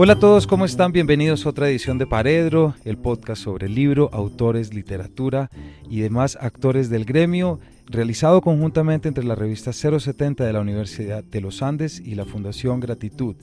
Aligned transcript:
Hola 0.00 0.12
a 0.12 0.18
todos, 0.20 0.46
¿cómo 0.46 0.64
están? 0.64 0.92
Bienvenidos 0.92 1.44
a 1.44 1.48
otra 1.48 1.68
edición 1.68 1.98
de 1.98 2.06
Paredro, 2.06 2.76
el 2.84 2.98
podcast 2.98 3.42
sobre 3.42 3.68
libro, 3.68 4.08
autores, 4.12 4.72
literatura 4.72 5.50
y 5.90 5.98
demás 5.98 6.38
actores 6.40 6.88
del 6.88 7.04
gremio, 7.04 7.58
realizado 7.86 8.40
conjuntamente 8.40 9.08
entre 9.08 9.24
la 9.24 9.34
revista 9.34 9.72
070 9.72 10.44
de 10.44 10.52
la 10.52 10.60
Universidad 10.60 11.24
de 11.24 11.40
los 11.40 11.62
Andes 11.62 11.98
y 11.98 12.14
la 12.14 12.26
Fundación 12.26 12.78
Gratitud. 12.78 13.34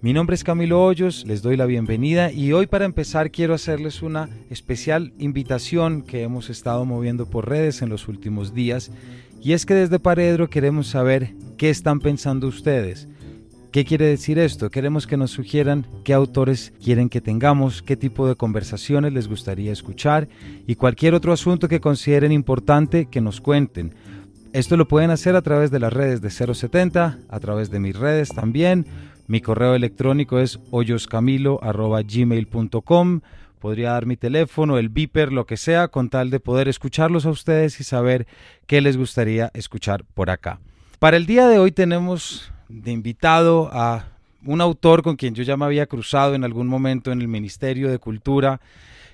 Mi 0.00 0.12
nombre 0.12 0.34
es 0.34 0.42
Camilo 0.42 0.84
Hoyos, 0.84 1.24
les 1.24 1.40
doy 1.40 1.56
la 1.56 1.66
bienvenida 1.66 2.32
y 2.32 2.52
hoy 2.52 2.66
para 2.66 2.84
empezar 2.84 3.30
quiero 3.30 3.54
hacerles 3.54 4.02
una 4.02 4.28
especial 4.50 5.12
invitación 5.18 6.02
que 6.02 6.24
hemos 6.24 6.50
estado 6.50 6.84
moviendo 6.84 7.30
por 7.30 7.48
redes 7.48 7.80
en 7.80 7.90
los 7.90 8.08
últimos 8.08 8.52
días 8.54 8.90
y 9.40 9.52
es 9.52 9.64
que 9.64 9.74
desde 9.74 10.00
Paredro 10.00 10.50
queremos 10.50 10.88
saber 10.88 11.36
qué 11.56 11.70
están 11.70 12.00
pensando 12.00 12.48
ustedes. 12.48 13.06
¿Qué 13.72 13.84
quiere 13.86 14.04
decir 14.04 14.38
esto? 14.38 14.68
Queremos 14.68 15.06
que 15.06 15.16
nos 15.16 15.30
sugieran 15.30 15.86
qué 16.04 16.12
autores 16.12 16.74
quieren 16.84 17.08
que 17.08 17.22
tengamos, 17.22 17.80
qué 17.80 17.96
tipo 17.96 18.28
de 18.28 18.36
conversaciones 18.36 19.14
les 19.14 19.28
gustaría 19.28 19.72
escuchar 19.72 20.28
y 20.66 20.74
cualquier 20.74 21.14
otro 21.14 21.32
asunto 21.32 21.68
que 21.68 21.80
consideren 21.80 22.32
importante 22.32 23.06
que 23.06 23.22
nos 23.22 23.40
cuenten. 23.40 23.94
Esto 24.52 24.76
lo 24.76 24.86
pueden 24.86 25.10
hacer 25.10 25.36
a 25.36 25.40
través 25.40 25.70
de 25.70 25.80
las 25.80 25.90
redes 25.90 26.20
de 26.20 26.28
070, 26.28 27.18
a 27.26 27.40
través 27.40 27.70
de 27.70 27.80
mis 27.80 27.96
redes 27.96 28.28
también. 28.28 28.84
Mi 29.26 29.40
correo 29.40 29.74
electrónico 29.74 30.38
es 30.38 30.60
hoyoscamilo.gmail.com. 30.70 33.20
Podría 33.58 33.92
dar 33.92 34.04
mi 34.04 34.18
teléfono, 34.18 34.76
el 34.76 34.90
beeper, 34.90 35.32
lo 35.32 35.46
que 35.46 35.56
sea, 35.56 35.88
con 35.88 36.10
tal 36.10 36.28
de 36.28 36.40
poder 36.40 36.68
escucharlos 36.68 37.24
a 37.24 37.30
ustedes 37.30 37.80
y 37.80 37.84
saber 37.84 38.26
qué 38.66 38.82
les 38.82 38.98
gustaría 38.98 39.50
escuchar 39.54 40.04
por 40.12 40.28
acá. 40.28 40.60
Para 40.98 41.16
el 41.16 41.24
día 41.24 41.48
de 41.48 41.58
hoy 41.58 41.72
tenemos 41.72 42.51
de 42.72 42.90
invitado 42.90 43.68
a 43.72 44.06
un 44.44 44.60
autor 44.60 45.02
con 45.02 45.16
quien 45.16 45.34
yo 45.34 45.42
ya 45.42 45.56
me 45.56 45.66
había 45.66 45.86
cruzado 45.86 46.34
en 46.34 46.42
algún 46.42 46.66
momento 46.66 47.12
en 47.12 47.20
el 47.20 47.28
Ministerio 47.28 47.90
de 47.90 47.98
Cultura, 47.98 48.60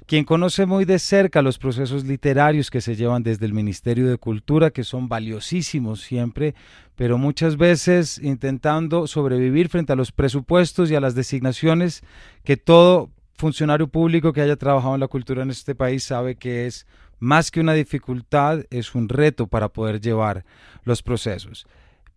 quien 0.06 0.24
conoce 0.24 0.64
muy 0.64 0.84
de 0.86 0.98
cerca 0.98 1.42
los 1.42 1.58
procesos 1.58 2.04
literarios 2.04 2.70
que 2.70 2.80
se 2.80 2.96
llevan 2.96 3.22
desde 3.22 3.44
el 3.44 3.52
Ministerio 3.52 4.08
de 4.08 4.16
Cultura, 4.16 4.70
que 4.70 4.84
son 4.84 5.08
valiosísimos 5.08 6.00
siempre, 6.00 6.54
pero 6.96 7.18
muchas 7.18 7.56
veces 7.56 8.18
intentando 8.22 9.06
sobrevivir 9.06 9.68
frente 9.68 9.92
a 9.92 9.96
los 9.96 10.12
presupuestos 10.12 10.90
y 10.90 10.94
a 10.94 11.00
las 11.00 11.14
designaciones 11.14 12.02
que 12.44 12.56
todo 12.56 13.10
funcionario 13.34 13.88
público 13.88 14.32
que 14.32 14.40
haya 14.40 14.56
trabajado 14.56 14.94
en 14.94 15.00
la 15.00 15.08
cultura 15.08 15.42
en 15.42 15.50
este 15.50 15.74
país 15.74 16.04
sabe 16.04 16.36
que 16.36 16.66
es 16.66 16.86
más 17.18 17.50
que 17.50 17.60
una 17.60 17.74
dificultad, 17.74 18.60
es 18.70 18.94
un 18.94 19.08
reto 19.08 19.46
para 19.46 19.68
poder 19.68 20.00
llevar 20.00 20.44
los 20.84 21.02
procesos. 21.02 21.66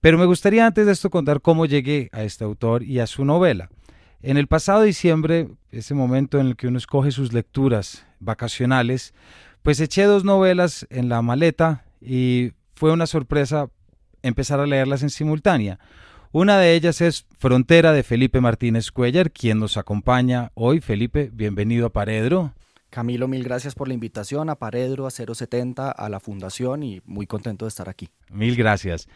Pero 0.02 0.18
me 0.18 0.26
gustaría 0.26 0.66
antes 0.66 0.88
de 0.88 0.92
esto 0.92 1.12
contar 1.12 1.42
cómo 1.42 1.68
llegué 1.68 2.10
a 2.12 2.24
este 2.24 2.44
autor 2.44 2.82
y 2.82 3.00
a 3.00 3.08
su 3.08 3.24
novela. 3.24 3.70
En 4.24 4.38
el 4.38 4.48
pasado 4.48 4.82
diciembre, 4.82 5.50
ese 5.72 5.94
momento 5.94 6.40
en 6.40 6.48
el 6.48 6.56
que 6.56 6.68
uno 6.68 6.80
escoge 6.80 7.12
sus 7.12 7.34
lecturas 7.34 8.06
vacacionales, 8.20 9.14
pues 9.62 9.80
eché 9.80 10.04
dos 10.04 10.24
novelas 10.24 10.88
en 10.90 11.08
la 11.08 11.22
maleta 11.22 11.86
y 12.02 12.54
fue 12.74 12.92
una 12.92 13.06
sorpresa 13.06 13.70
empezar 14.24 14.60
a 14.60 14.66
leerlas 14.66 15.04
en 15.04 15.12
simultánea. 15.12 15.80
Una 16.32 16.58
de 16.58 16.74
ellas 16.74 17.02
es 17.02 17.28
Frontera 17.38 17.94
de 17.94 18.04
Felipe 18.04 18.42
Martínez 18.42 18.92
Cuellar, 18.92 19.32
quien 19.32 19.60
nos 19.60 19.78
acompaña 19.78 20.52
hoy. 20.56 20.80
Felipe, 20.82 21.30
bienvenido 21.32 21.88
a 21.88 21.90
Paredro. 21.92 22.54
Camilo, 22.92 23.30
mil 23.30 23.42
gracias 23.42 23.73
por 23.73 23.88
la 23.88 23.94
invitación 23.94 24.50
a 24.50 24.56
Paredro, 24.56 25.08
a 25.08 25.11
070, 25.11 25.89
a 25.89 26.09
la 26.09 26.20
Fundación 26.20 26.84
y 26.84 27.02
muy 27.06 27.25
contento 27.25 27.64
de 27.64 27.70
estar 27.70 27.88
aquí. 27.88 28.09
Mil 28.30 28.58
gracias. 28.58 29.08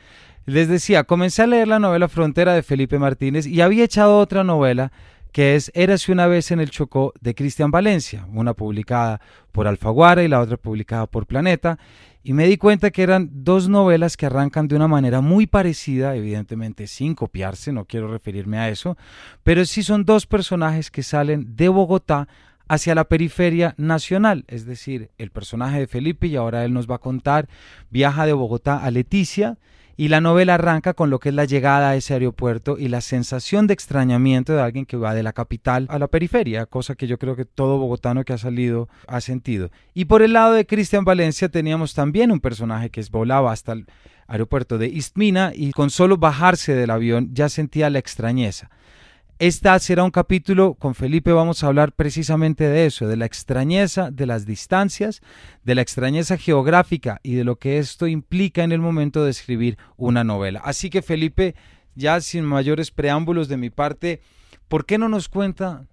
Les 0.45 0.69
decía, 0.69 1.03
comencé 1.03 1.41
a 1.41 1.47
leer 1.47 1.67
la 1.67 1.77
novela 1.77 2.07
Frontera 2.07 2.53
de 2.53 2.63
Felipe 2.63 2.97
Martínez 2.99 3.45
y 3.45 3.59
había 3.59 3.83
echado 3.83 4.17
otra 4.17 4.45
novela 4.45 4.93
que 5.33 5.55
es 5.55 5.69
Érase 5.75 6.14
una 6.14 6.27
vez 6.27 6.52
en 6.52 6.61
el 6.61 6.69
Chocó 6.69 7.14
de 7.19 7.35
Cristian 7.35 7.69
Valencia, 7.69 8.25
una 8.31 8.53
publicada 8.53 9.19
por 9.52 9.67
Alfaguara 9.67 10.23
y 10.23 10.30
la 10.30 10.39
otra 10.39 10.55
publicada 10.55 11.08
por 11.08 11.27
Planeta, 11.27 11.77
y 12.23 12.31
me 12.31 12.47
di 12.47 12.55
cuenta 12.55 12.89
que 12.89 13.03
eran 13.03 13.30
dos 13.43 13.67
novelas 13.67 14.15
que 14.15 14.27
arrancan 14.27 14.69
de 14.69 14.77
una 14.77 14.87
manera 14.87 15.19
muy 15.19 15.45
parecida, 15.45 16.15
evidentemente 16.15 16.87
sin 16.87 17.15
copiarse, 17.15 17.73
no 17.73 17.83
quiero 17.83 18.08
referirme 18.08 18.59
a 18.59 18.69
eso, 18.69 18.97
pero 19.43 19.65
sí 19.65 19.83
son 19.83 20.05
dos 20.05 20.25
personajes 20.25 20.89
que 20.89 21.03
salen 21.03 21.58
de 21.58 21.67
Bogotá 21.67 22.30
hacia 22.67 22.95
la 22.95 23.05
periferia 23.05 23.76
nacional, 23.77 24.45
es 24.48 24.65
decir, 24.65 25.11
el 25.17 25.31
personaje 25.31 25.80
de 25.80 25.87
Felipe, 25.87 26.27
y 26.27 26.36
ahora 26.36 26.65
él 26.65 26.73
nos 26.73 26.89
va 26.89 26.95
a 26.95 26.99
contar, 26.99 27.48
viaja 27.89 28.26
de 28.26 28.33
Bogotá 28.33 28.77
a 28.77 28.92
Leticia, 28.92 29.58
y 29.98 30.09
la 30.09 30.20
novela 30.20 30.55
arranca 30.55 30.93
con 30.93 31.09
lo 31.09 31.20
que 31.20 31.30
es 31.30 31.36
la 31.36 31.45
llegada 31.45 31.92
a 31.92 31.95
ese 31.95 32.14
aeropuerto 32.14 32.77
y 32.77 32.89
la 32.89 33.02
sensación 33.02 33.65
de 33.65 33.73
extrañamiento 33.73 34.53
de 34.53 34.61
alguien 34.61 34.86
que 34.86 34.98
va 34.98 35.14
de 35.14 35.23
la 35.23 35.31
capital 35.31 35.87
a 35.89 35.99
la 35.99 36.08
periferia, 36.08 36.65
cosa 36.65 36.95
que 36.95 37.08
yo 37.08 37.17
creo 37.17 37.36
que 37.36 37.45
todo 37.45 37.77
bogotano 37.77 38.23
que 38.26 38.33
ha 38.33 38.37
salido 38.37 38.89
ha 39.08 39.21
sentido. 39.21 39.71
Y 39.93 40.05
por 40.05 40.21
el 40.21 40.33
lado 40.33 40.53
de 40.53 40.65
Cristian 40.65 41.05
Valencia 41.05 41.47
teníamos 41.47 41.93
también 41.93 42.32
un 42.32 42.42
personaje 42.42 42.89
que 42.89 43.03
volaba 43.09 43.52
hasta 43.52 43.71
el 43.71 43.86
aeropuerto 44.27 44.77
de 44.77 44.87
Istmina 44.87 45.52
y 45.55 45.71
con 45.71 45.89
solo 45.89 46.17
bajarse 46.17 46.76
del 46.76 46.89
avión 46.89 47.30
ya 47.33 47.47
sentía 47.47 47.89
la 47.89 47.99
extrañeza. 47.99 48.70
Esta 49.37 49.77
será 49.79 50.05
un 50.05 50.11
capítulo, 50.11 50.75
con 50.75 50.95
Felipe 50.95 51.33
vamos 51.33 51.61
a 51.61 51.67
hablar 51.67 51.91
precisamente 51.91 52.69
de 52.69 52.85
eso, 52.85 53.05
de 53.05 53.17
la 53.17 53.25
extrañeza 53.25 54.09
de 54.09 54.25
las 54.25 54.45
distancias, 54.45 55.21
de 55.61 55.75
la 55.75 55.81
extrañeza 55.81 56.37
geográfica 56.37 57.19
y 57.21 57.35
de 57.35 57.43
lo 57.43 57.57
que 57.57 57.77
esto 57.77 58.07
implica 58.07 58.63
en 58.63 58.71
el 58.71 58.79
momento 58.79 59.25
de 59.25 59.31
escribir 59.31 59.77
una 59.97 60.23
novela. 60.23 60.61
Así 60.63 60.89
que 60.89 61.01
Felipe, 61.01 61.53
ya 61.95 62.21
sin 62.21 62.45
mayores 62.45 62.91
preámbulos 62.91 63.49
de 63.49 63.57
mi 63.57 63.69
parte, 63.69 64.21
¿por 64.69 64.85
qué 64.85 64.97
no 64.97 65.09
nos 65.09 65.27
cuenta 65.27 65.85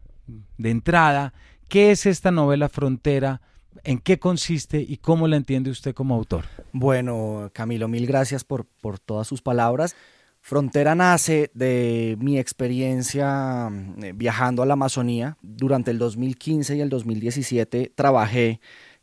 de 0.56 0.70
entrada 0.70 1.34
qué 1.66 1.90
es 1.90 2.06
esta 2.06 2.30
novela 2.30 2.68
Frontera? 2.68 3.40
¿En 3.82 3.98
qué 3.98 4.20
consiste 4.20 4.80
y 4.80 4.98
cómo 4.98 5.26
la 5.26 5.36
entiende 5.36 5.70
usted 5.70 5.94
como 5.94 6.14
autor? 6.14 6.44
Bueno, 6.72 7.50
Camilo, 7.52 7.88
mil 7.88 8.06
gracias 8.06 8.44
por, 8.44 8.66
por 8.66 9.00
todas 9.00 9.26
sus 9.26 9.42
palabras. 9.42 9.96
Frontera 10.44 10.96
nace 10.96 11.52
de 11.54 12.16
mi 12.20 12.36
experiencia 12.36 13.70
eh, 14.02 14.12
viajando 14.12 14.62
a 14.62 14.66
la 14.66 14.72
Amazonía. 14.72 15.38
Durante 15.40 15.92
el 15.92 15.98
2015 15.98 16.76
y 16.76 16.80
el 16.80 16.88
2017 16.88 17.92
trabajé 17.94 18.60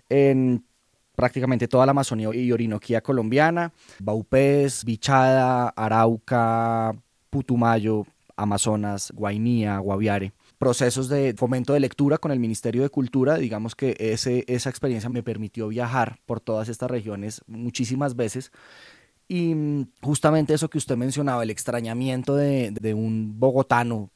en 0.09 0.66
prácticamente 1.16 1.69
toda 1.69 1.85
la 1.85 1.91
Amazonía 1.91 2.29
y 2.33 2.51
Orinoquía 2.51 3.00
colombiana, 3.00 3.72
Baupés, 4.00 4.83
Bichada, 4.83 5.69
Arauca, 5.69 6.94
Putumayo, 7.29 8.06
Amazonas, 8.35 9.11
Guainía, 9.16 9.77
Guaviare. 9.79 10.33
Procesos 10.57 11.07
de 11.07 11.33
fomento 11.38 11.71
de 11.71 11.79
lectura 11.79 12.17
con 12.17 12.33
el 12.33 12.39
Ministerio 12.39 12.81
de 12.81 12.89
Cultura, 12.89 13.38
digamos 13.38 13.75
que 13.75 13.95
ese, 13.97 14.44
esa 14.47 14.69
experiencia 14.69 15.09
me 15.09 15.23
permitió 15.23 15.69
viajar 15.69 16.19
por 16.25 16.41
todas 16.41 16.67
estas 16.67 16.91
regiones 16.91 17.41
muchísimas 17.47 18.17
veces 18.17 18.51
y 19.31 19.53
mm, 19.53 19.85
justamente 20.01 20.56
eso 20.56 20.69
que 20.69 20.79
usted 20.79 20.97
mencionaba, 20.97 21.44
el 21.44 21.51
extrañamiento 21.51 22.35
de, 22.35 22.94
un 22.95 23.40
bogotano, 23.40 24.09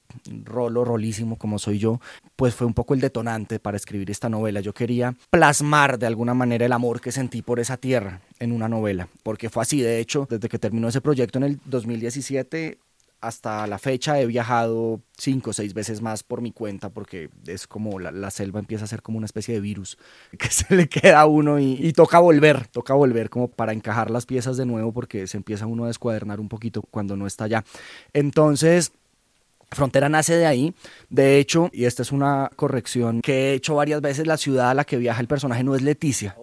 rolo, 0.43 0.83
rolísimo 0.83 1.37
como 1.37 1.59
soy 1.59 1.77
yo, 1.77 2.01
pues 2.35 2.55
fue 2.55 2.65
un 2.65 2.73
poco 2.73 2.95
el 2.95 2.99
detonante 2.99 3.59
para 3.59 3.77
escribir 3.77 4.09
esta 4.09 4.27
novela. 4.27 4.59
Yo 4.59 4.73
quería 4.73 5.15
plasmar 5.29 5.99
de 5.99 6.07
alguna 6.07 6.33
manera 6.33 6.65
el 6.65 6.71
amor 6.71 6.99
que 6.99 7.11
sentí 7.11 7.43
por 7.43 7.59
esa 7.59 7.77
tierra 7.77 8.21
en 8.39 8.51
una 8.51 8.67
novela, 8.67 9.07
porque 9.21 9.51
fue 9.51 9.61
así. 9.61 9.81
De 9.81 9.99
hecho, 9.99 10.27
desde 10.29 10.49
que 10.49 10.57
terminó 10.57 10.87
ese 10.87 10.99
proyecto 10.99 11.37
en 11.37 11.43
el 11.43 11.59
2017, 11.65 12.79
hasta 13.23 13.65
la 13.67 13.79
fecha 13.79 14.19
he 14.19 14.25
viajado 14.25 14.99
cinco 15.17 15.51
o 15.51 15.53
seis 15.53 15.73
veces 15.73 16.01
más 16.01 16.23
por 16.23 16.41
mi 16.41 16.51
cuenta 16.51 16.89
porque 16.89 17.29
es 17.47 17.67
como 17.67 17.97
la, 17.97 18.31
selva 18.31 18.59
empieza 18.59 18.83
a 18.83 18.87
ser 18.87 19.01
como 19.01 19.17
una 19.17 19.25
especie 19.25 19.53
de 19.53 19.61
virus 19.61 19.97
que 20.37 20.49
se 20.49 20.75
le 20.75 20.89
queda 20.89 21.21
a 21.21 21.25
uno 21.25 21.57
y, 21.57 21.93
toca 21.93 22.19
volver, 22.19 22.67
toca 22.67 22.93
volver 22.93 23.29
como 23.29 23.47
para 23.47 23.71
encajar 23.71 24.11
las 24.11 24.25
piezas 24.25 24.57
de 24.57 24.65
nuevo 24.65 24.91
porque 24.91 25.25
se 25.27 25.37
empieza 25.37 25.65
uno 25.65 25.85
a 25.85 25.87
descuadernar 25.87 26.41
un 26.41 26.49
poquito 26.49 26.81
cuando 26.81 27.15
no 27.15 27.25
está 27.25 27.45
allá. 27.45 27.63
Entonces... 28.13 28.91
Frontera 29.71 30.07
nace 30.07 30.35
de 30.35 30.45
ahí. 30.45 30.75
De 31.09 31.39
hecho, 31.39 31.71
y 31.73 31.85
esta 31.85 32.03
es 32.03 32.11
una 32.11 32.51
corrección 32.55 33.21
que 33.21 33.33
he 33.33 33.53
hecho 33.53 33.73
varias 33.73 34.01
veces, 34.01 34.27
la 34.27 34.37
ciudad 34.37 34.69
a 34.69 34.75
la 34.75 34.85
que 34.85 34.97
viaja 34.97 35.19
el 35.19 35.27
personaje 35.27 35.63
no 35.63 35.75
es 35.75 35.81
Leticia. 35.81 36.35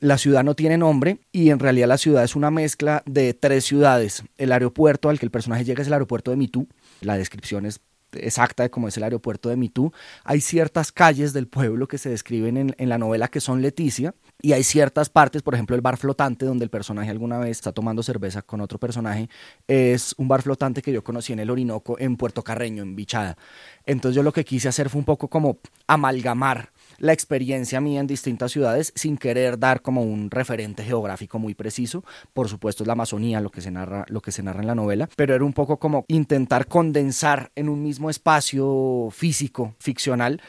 La 0.00 0.18
ciudad 0.18 0.44
no 0.44 0.54
tiene 0.54 0.76
nombre 0.76 1.18
y 1.32 1.50
en 1.50 1.58
realidad 1.58 1.88
la 1.88 1.98
ciudad 1.98 2.24
es 2.24 2.36
una 2.36 2.50
mezcla 2.50 3.02
de 3.06 3.32
tres 3.32 3.64
ciudades. 3.64 4.24
El 4.36 4.52
aeropuerto 4.52 5.08
al 5.08 5.18
que 5.18 5.26
el 5.26 5.30
personaje 5.30 5.64
llega 5.64 5.82
es 5.82 5.86
el 5.86 5.94
aeropuerto 5.94 6.30
de 6.30 6.36
Mitú. 6.36 6.68
La 7.00 7.16
descripción 7.16 7.64
es 7.64 7.80
exacta 8.12 8.62
de 8.62 8.70
cómo 8.70 8.88
es 8.88 8.96
el 8.96 9.04
aeropuerto 9.04 9.48
de 9.48 9.56
Mitú. 9.56 9.92
Hay 10.24 10.40
ciertas 10.40 10.92
calles 10.92 11.32
del 11.32 11.46
pueblo 11.48 11.88
que 11.88 11.98
se 11.98 12.10
describen 12.10 12.56
en, 12.56 12.74
en, 12.78 12.88
la 12.88 12.98
novela 12.98 13.28
que 13.28 13.40
son 13.40 13.62
Leticia 13.62 14.14
y 14.44 14.52
hay 14.52 14.62
ciertas 14.62 15.08
partes, 15.08 15.40
por 15.40 15.54
ejemplo 15.54 15.74
el 15.74 15.80
bar 15.80 15.96
flotante 15.96 16.44
donde 16.44 16.64
el 16.64 16.70
personaje 16.70 17.08
alguna 17.08 17.38
vez 17.38 17.52
está 17.52 17.72
tomando 17.72 18.02
cerveza 18.02 18.42
con 18.42 18.60
otro 18.60 18.78
personaje, 18.78 19.30
es 19.66 20.14
un 20.18 20.28
bar 20.28 20.42
flotante 20.42 20.82
que 20.82 20.92
yo 20.92 21.02
conocí 21.02 21.32
en 21.32 21.38
el 21.38 21.48
Orinoco 21.48 21.98
en 21.98 22.18
Puerto 22.18 22.42
Carreño, 22.44 22.82
en 22.82 22.94
Bichada. 22.94 23.38
Entonces 23.86 24.16
yo 24.16 24.22
lo 24.22 24.34
que 24.34 24.44
quise 24.44 24.68
hacer 24.68 24.90
fue 24.90 24.98
un 24.98 25.06
poco 25.06 25.28
como 25.28 25.56
amalgamar 25.86 26.72
la 26.98 27.14
experiencia 27.14 27.80
mía 27.80 28.00
en 28.00 28.06
distintas 28.06 28.52
ciudades 28.52 28.92
sin 28.94 29.16
querer 29.16 29.58
dar 29.58 29.80
como 29.80 30.02
un 30.02 30.30
referente 30.30 30.84
geográfico 30.84 31.38
muy 31.38 31.54
preciso. 31.54 32.04
Por 32.34 32.50
supuesto 32.50 32.82
es 32.82 32.86
la 32.86 32.92
Amazonía 32.92 33.40
lo 33.40 33.50
que 33.50 33.62
se 33.62 33.70
narra, 33.70 34.04
lo 34.08 34.20
que 34.20 34.30
se 34.30 34.42
narra 34.42 34.60
en 34.60 34.66
la 34.66 34.74
novela, 34.74 35.08
pero 35.16 35.34
era 35.34 35.44
un 35.44 35.54
poco 35.54 35.78
como 35.78 36.04
intentar 36.06 36.68
condensar 36.68 37.50
en 37.54 37.70
un 37.70 37.82
mismo 37.82 38.10
espacio 38.10 39.08
físico, 39.10 39.74
ficcional, 39.78 40.42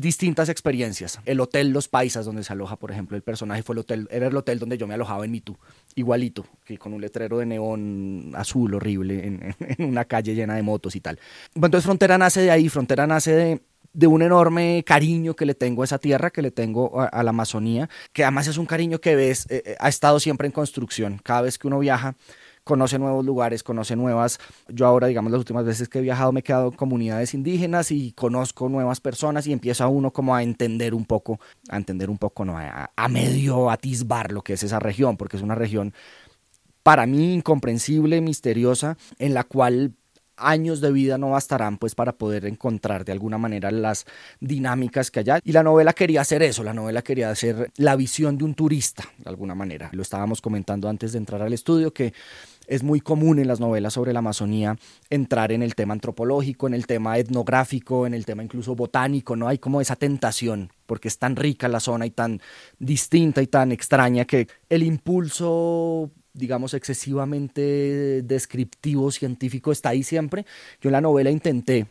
distintas 0.00 0.48
experiencias. 0.48 1.20
El 1.26 1.40
hotel 1.40 1.70
Los 1.70 1.88
Paisas, 1.88 2.24
donde 2.24 2.42
se 2.42 2.52
aloja, 2.52 2.76
por 2.76 2.90
ejemplo, 2.90 3.16
el 3.16 3.22
personaje 3.22 3.62
fue 3.62 3.74
el 3.74 3.80
hotel, 3.80 4.08
era 4.10 4.26
el 4.26 4.36
hotel 4.36 4.58
donde 4.58 4.78
yo 4.78 4.86
me 4.86 4.94
alojaba 4.94 5.24
en 5.24 5.30
Mitú, 5.30 5.56
igualito, 5.94 6.46
que 6.64 6.78
con 6.78 6.94
un 6.94 7.00
letrero 7.00 7.38
de 7.38 7.46
neón 7.46 8.32
azul 8.34 8.74
horrible 8.74 9.26
en, 9.26 9.54
una 9.78 10.06
calle 10.06 10.34
llena 10.34 10.54
de 10.54 10.62
motos 10.62 10.96
y 10.96 11.00
tal. 11.00 11.18
Entonces 11.54 11.84
Frontera 11.84 12.16
nace 12.16 12.40
de 12.40 12.50
ahí, 12.50 12.68
Frontera 12.68 13.06
nace 13.06 13.60
de, 13.92 14.06
un 14.06 14.22
enorme 14.22 14.82
cariño 14.86 15.34
que 15.34 15.44
le 15.44 15.54
tengo 15.54 15.82
a 15.82 15.84
esa 15.84 15.98
tierra, 15.98 16.30
que 16.30 16.42
le 16.42 16.50
tengo 16.50 17.00
a, 17.00 17.22
la 17.22 17.30
Amazonía, 17.30 17.90
que 18.12 18.24
además 18.24 18.46
es 18.46 18.56
un 18.56 18.66
cariño 18.66 19.00
que 19.00 19.16
ves, 19.16 19.46
eh, 19.50 19.62
eh, 19.66 19.76
ha 19.78 19.88
estado 19.88 20.18
siempre 20.18 20.46
en 20.46 20.52
construcción. 20.52 21.20
Cada 21.22 21.42
vez 21.42 21.58
que 21.58 21.66
uno 21.66 21.78
viaja, 21.78 22.14
conoce 22.70 23.00
nuevos 23.00 23.24
lugares, 23.24 23.64
conoce 23.64 23.96
nuevas. 23.96 24.38
Yo 24.68 24.86
ahora, 24.86 25.08
digamos, 25.08 25.32
las 25.32 25.40
últimas 25.40 25.64
veces 25.64 25.88
que 25.88 25.98
he 25.98 26.02
viajado 26.02 26.30
me 26.30 26.38
he 26.38 26.42
quedado 26.44 26.68
en 26.68 26.74
comunidades 26.74 27.34
indígenas 27.34 27.90
y 27.90 28.12
conozco 28.12 28.68
nuevas 28.68 29.00
personas 29.00 29.44
y 29.48 29.52
empieza 29.52 29.88
uno 29.88 30.12
como 30.12 30.36
a 30.36 30.44
entender 30.44 30.94
un 30.94 31.04
poco, 31.04 31.40
a 31.68 31.76
entender 31.76 32.08
un 32.10 32.18
poco, 32.18 32.44
no, 32.44 32.56
a, 32.56 32.92
a 32.94 33.08
medio 33.08 33.70
atisbar 33.70 34.30
lo 34.30 34.42
que 34.42 34.52
es 34.52 34.62
esa 34.62 34.78
región, 34.78 35.16
porque 35.16 35.36
es 35.36 35.42
una 35.42 35.56
región 35.56 35.92
para 36.84 37.06
mí 37.06 37.34
incomprensible, 37.34 38.20
misteriosa, 38.20 38.96
en 39.18 39.34
la 39.34 39.42
cual 39.42 39.94
años 40.40 40.80
de 40.80 40.92
vida 40.92 41.18
no 41.18 41.30
bastarán 41.30 41.78
pues 41.78 41.94
para 41.94 42.12
poder 42.12 42.46
encontrar 42.46 43.04
de 43.04 43.12
alguna 43.12 43.38
manera 43.38 43.70
las 43.70 44.06
dinámicas 44.40 45.10
que 45.10 45.20
hay. 45.20 45.40
Y 45.44 45.52
la 45.52 45.62
novela 45.62 45.92
quería 45.92 46.20
hacer 46.20 46.42
eso, 46.42 46.62
la 46.62 46.74
novela 46.74 47.02
quería 47.02 47.30
hacer 47.30 47.70
la 47.76 47.96
visión 47.96 48.38
de 48.38 48.44
un 48.44 48.54
turista, 48.54 49.04
de 49.18 49.28
alguna 49.28 49.54
manera. 49.54 49.90
Lo 49.92 50.02
estábamos 50.02 50.40
comentando 50.40 50.88
antes 50.88 51.12
de 51.12 51.18
entrar 51.18 51.42
al 51.42 51.52
estudio, 51.52 51.92
que 51.92 52.12
es 52.66 52.84
muy 52.84 53.00
común 53.00 53.40
en 53.40 53.48
las 53.48 53.58
novelas 53.58 53.94
sobre 53.94 54.12
la 54.12 54.20
Amazonía 54.20 54.76
entrar 55.10 55.50
en 55.50 55.62
el 55.62 55.74
tema 55.74 55.92
antropológico, 55.92 56.68
en 56.68 56.74
el 56.74 56.86
tema 56.86 57.18
etnográfico, 57.18 58.06
en 58.06 58.14
el 58.14 58.24
tema 58.24 58.44
incluso 58.44 58.76
botánico, 58.76 59.34
¿no? 59.34 59.48
Hay 59.48 59.58
como 59.58 59.80
esa 59.80 59.96
tentación, 59.96 60.70
porque 60.86 61.08
es 61.08 61.18
tan 61.18 61.34
rica 61.34 61.66
la 61.66 61.80
zona 61.80 62.06
y 62.06 62.10
tan 62.10 62.40
distinta 62.78 63.42
y 63.42 63.48
tan 63.48 63.72
extraña 63.72 64.24
que 64.24 64.46
el 64.68 64.84
impulso 64.84 66.12
digamos, 66.32 66.74
excesivamente 66.74 68.22
descriptivo, 68.22 69.10
científico, 69.10 69.72
está 69.72 69.90
ahí 69.90 70.02
siempre. 70.02 70.46
Yo 70.80 70.88
en 70.88 70.92
la 70.92 71.00
novela 71.00 71.30
intenté 71.30 71.86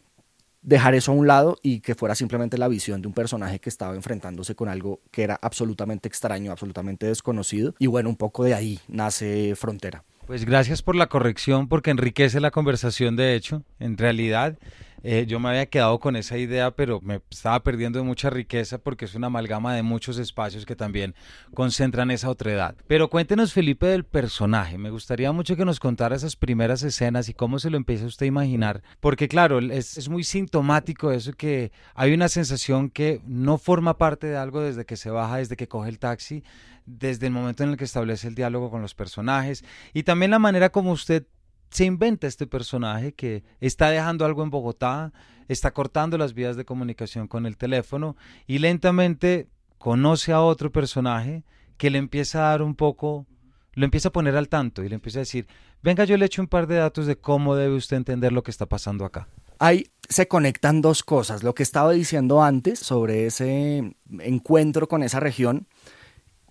dejar 0.61 0.93
eso 0.93 1.11
a 1.11 1.15
un 1.15 1.27
lado 1.27 1.57
y 1.61 1.79
que 1.79 1.95
fuera 1.95 2.15
simplemente 2.15 2.57
la 2.57 2.67
visión 2.67 3.01
de 3.01 3.07
un 3.07 3.13
personaje 3.13 3.59
que 3.59 3.69
estaba 3.69 3.95
enfrentándose 3.95 4.55
con 4.55 4.69
algo 4.69 4.99
que 5.11 5.23
era 5.23 5.39
absolutamente 5.41 6.07
extraño, 6.07 6.51
absolutamente 6.51 7.05
desconocido. 7.05 7.75
Y 7.79 7.87
bueno, 7.87 8.09
un 8.09 8.17
poco 8.17 8.43
de 8.43 8.53
ahí 8.53 8.79
nace 8.87 9.55
Frontera. 9.55 10.03
Pues 10.27 10.45
gracias 10.45 10.83
por 10.83 10.95
la 10.95 11.07
corrección 11.07 11.67
porque 11.67 11.89
enriquece 11.89 12.39
la 12.39 12.51
conversación 12.51 13.15
de 13.15 13.35
hecho. 13.35 13.63
En 13.79 13.97
realidad, 13.97 14.59
eh, 15.03 15.25
yo 15.27 15.39
me 15.39 15.49
había 15.49 15.65
quedado 15.65 15.99
con 15.99 16.15
esa 16.15 16.37
idea, 16.37 16.71
pero 16.71 16.99
me 17.01 17.21
estaba 17.29 17.61
perdiendo 17.63 17.99
de 17.99 18.05
mucha 18.05 18.29
riqueza 18.29 18.77
porque 18.77 19.05
es 19.05 19.15
una 19.15 19.27
amalgama 19.27 19.73
de 19.73 19.83
muchos 19.83 20.17
espacios 20.17 20.65
que 20.65 20.75
también 20.75 21.15
concentran 21.53 22.11
esa 22.11 22.29
otra 22.29 22.51
edad. 22.51 22.75
Pero 22.87 23.09
cuéntenos, 23.09 23.53
Felipe, 23.53 23.87
del 23.87 24.03
personaje. 24.03 24.77
Me 24.77 24.89
gustaría 24.89 25.31
mucho 25.31 25.55
que 25.55 25.65
nos 25.65 25.79
contara 25.79 26.15
esas 26.15 26.35
primeras 26.35 26.83
escenas 26.83 27.29
y 27.29 27.33
cómo 27.33 27.59
se 27.59 27.69
lo 27.69 27.77
empieza 27.77 28.05
usted 28.05 28.25
a 28.25 28.27
imaginar. 28.27 28.81
Porque 28.99 29.27
claro, 29.27 29.59
es, 29.59 29.97
es 29.97 30.09
muy 30.09 30.23
sintomático 30.23 31.11
eso 31.11 31.33
que 31.33 31.71
hay 31.95 32.13
una 32.13 32.29
sensación 32.29 32.89
que 32.89 33.21
no 33.25 33.57
forma 33.57 33.97
parte 33.97 34.27
de 34.27 34.37
algo 34.37 34.61
desde 34.61 34.85
que 34.85 34.97
se 34.97 35.09
baja, 35.09 35.37
desde 35.37 35.55
que 35.55 35.67
coge 35.67 35.89
el 35.89 35.99
taxi, 35.99 36.43
desde 36.85 37.27
el 37.27 37.33
momento 37.33 37.63
en 37.63 37.69
el 37.69 37.77
que 37.77 37.83
establece 37.83 38.27
el 38.27 38.35
diálogo 38.35 38.71
con 38.71 38.81
los 38.81 38.95
personajes 38.95 39.63
y 39.93 40.03
también 40.03 40.31
la 40.31 40.39
manera 40.39 40.69
como 40.69 40.91
usted 40.91 41.25
se 41.69 41.85
inventa 41.85 42.27
este 42.27 42.47
personaje 42.47 43.13
que 43.13 43.43
está 43.59 43.89
dejando 43.89 44.25
algo 44.25 44.43
en 44.43 44.49
Bogotá, 44.49 45.13
está 45.47 45.71
cortando 45.71 46.17
las 46.17 46.33
vías 46.33 46.55
de 46.55 46.65
comunicación 46.65 47.27
con 47.27 47.45
el 47.45 47.57
teléfono 47.57 48.15
y 48.47 48.59
lentamente 48.59 49.47
conoce 49.77 50.31
a 50.31 50.41
otro 50.41 50.71
personaje 50.71 51.43
que 51.77 51.89
le 51.89 51.97
empieza 51.97 52.39
a 52.39 52.49
dar 52.51 52.61
un 52.61 52.75
poco, 52.75 53.25
lo 53.73 53.85
empieza 53.85 54.09
a 54.09 54.11
poner 54.11 54.35
al 54.35 54.49
tanto 54.49 54.83
y 54.83 54.89
le 54.89 54.95
empieza 54.95 55.19
a 55.19 55.21
decir, 55.21 55.47
venga, 55.81 56.03
yo 56.03 56.17
le 56.17 56.25
echo 56.25 56.41
un 56.41 56.47
par 56.47 56.67
de 56.67 56.75
datos 56.75 57.05
de 57.05 57.15
cómo 57.15 57.55
debe 57.55 57.75
usted 57.75 57.97
entender 57.97 58.31
lo 58.31 58.43
que 58.43 58.51
está 58.51 58.65
pasando 58.65 59.05
acá. 59.05 59.27
Ahí 59.59 59.87
se 60.07 60.27
conectan 60.27 60.81
dos 60.81 61.03
cosas, 61.03 61.43
lo 61.43 61.53
que 61.53 61.63
estaba 61.63 61.91
diciendo 61.91 62.43
antes 62.43 62.79
sobre 62.79 63.25
ese 63.25 63.95
encuentro 64.19 64.87
con 64.87 65.03
esa 65.03 65.19
región 65.19 65.67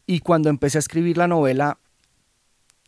y 0.07 0.21
cuando 0.21 0.49
empecé 0.49 0.79
a 0.79 0.81
escribir 0.81 1.19
la 1.19 1.29
novela 1.29 1.79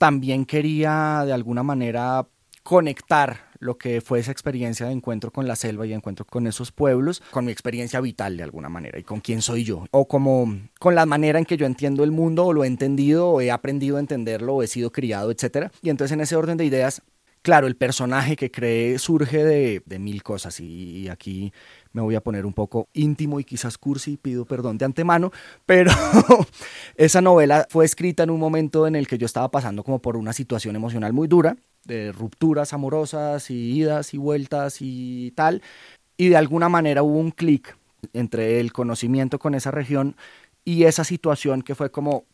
también 0.00 0.47
quería 0.47 1.25
de 1.26 1.35
alguna 1.35 1.62
manera 1.62 2.26
conectar 2.62 3.50
lo 3.58 3.76
que 3.76 4.00
fue 4.00 4.19
esa 4.19 4.32
experiencia 4.32 4.87
de 4.87 4.93
encuentro 4.93 5.31
con 5.31 5.47
la 5.47 5.56
selva 5.56 5.87
y 5.87 5.93
encuentro 5.93 6.25
con 6.25 6.47
esos 6.47 6.73
pueblos, 6.73 7.23
con 7.31 7.44
mi 7.44 7.52
experiencia 7.52 8.00
vital 8.00 8.38
de 8.38 8.43
alguna 8.43 8.70
manera 8.70 8.99
y 8.99 9.02
con 9.02 9.20
quién 9.20 9.43
soy 9.43 9.62
yo, 9.62 9.85
o 9.91 10.08
como 10.08 10.58
con 10.79 10.94
la 10.94 11.05
manera 11.05 11.38
en 11.38 11.44
que 11.44 11.58
yo 11.58 11.67
entiendo 11.67 12.02
el 12.02 12.12
mundo 12.12 12.47
o 12.47 12.55
lo 12.55 12.64
he 12.64 12.67
entendido 12.67 13.29
o 13.29 13.43
he 13.43 13.50
aprendido 13.50 13.99
a 13.99 14.00
entenderlo 14.00 14.55
o 14.55 14.62
he 14.62 14.69
sido 14.69 14.91
criado, 14.91 15.31
etc. 15.31 15.70
Y 15.82 15.91
entonces 15.91 16.14
en 16.14 16.23
ese 16.23 16.35
orden 16.35 16.56
de 16.56 16.64
ideas, 16.64 17.03
claro, 17.42 17.66
el 17.66 17.76
personaje 17.76 18.37
que 18.37 18.50
creé 18.50 18.98
surge 18.98 19.44
de, 19.44 19.98
mil 19.98 20.22
cosas 20.22 20.60
y, 20.60 20.98
y 20.98 21.08
aquí 21.08 21.52
me 21.92 22.02
voy 22.02 22.14
a 22.14 22.20
poner 22.20 22.46
un 22.46 22.52
poco 22.52 22.88
íntimo 22.92 23.40
y 23.40 23.44
quizás 23.44 23.78
cursi, 23.78 24.16
pido 24.16 24.44
perdón 24.44 24.78
de 24.78 24.84
antemano, 24.84 25.32
pero 25.66 25.92
esa 26.96 27.20
novela 27.20 27.66
fue 27.70 27.84
escrita 27.84 28.22
en 28.22 28.31
un 28.31 28.40
momento 28.40 28.87
en 28.87 28.96
el 28.96 29.06
que 29.06 29.19
yo 29.19 29.26
estaba 29.26 29.50
pasando 29.50 29.82
como 29.82 30.00
por 30.00 30.16
una 30.16 30.32
situación 30.32 30.76
emocional 30.76 31.12
muy 31.12 31.28
dura, 31.28 31.56
de 31.84 32.12
rupturas 32.12 32.72
amorosas 32.72 33.50
y 33.50 33.72
idas 33.72 34.14
y 34.14 34.19
vueltas 34.19 34.78
y 34.81 35.32
tal, 35.32 35.62
y 36.16 36.28
de 36.28 36.36
alguna 36.36 36.69
manera 36.69 37.02
hubo 37.02 37.19
un 37.19 37.31
clic 37.31 37.76
entre 38.12 38.60
el 38.60 38.72
conocimiento 38.72 39.38
con 39.38 39.54
esa 39.54 39.70
región 39.70 40.16
y 40.64 40.84
esa 40.84 41.04
situación 41.04 41.62
que 41.62 41.75
fue 41.75 41.90
como 41.90 42.25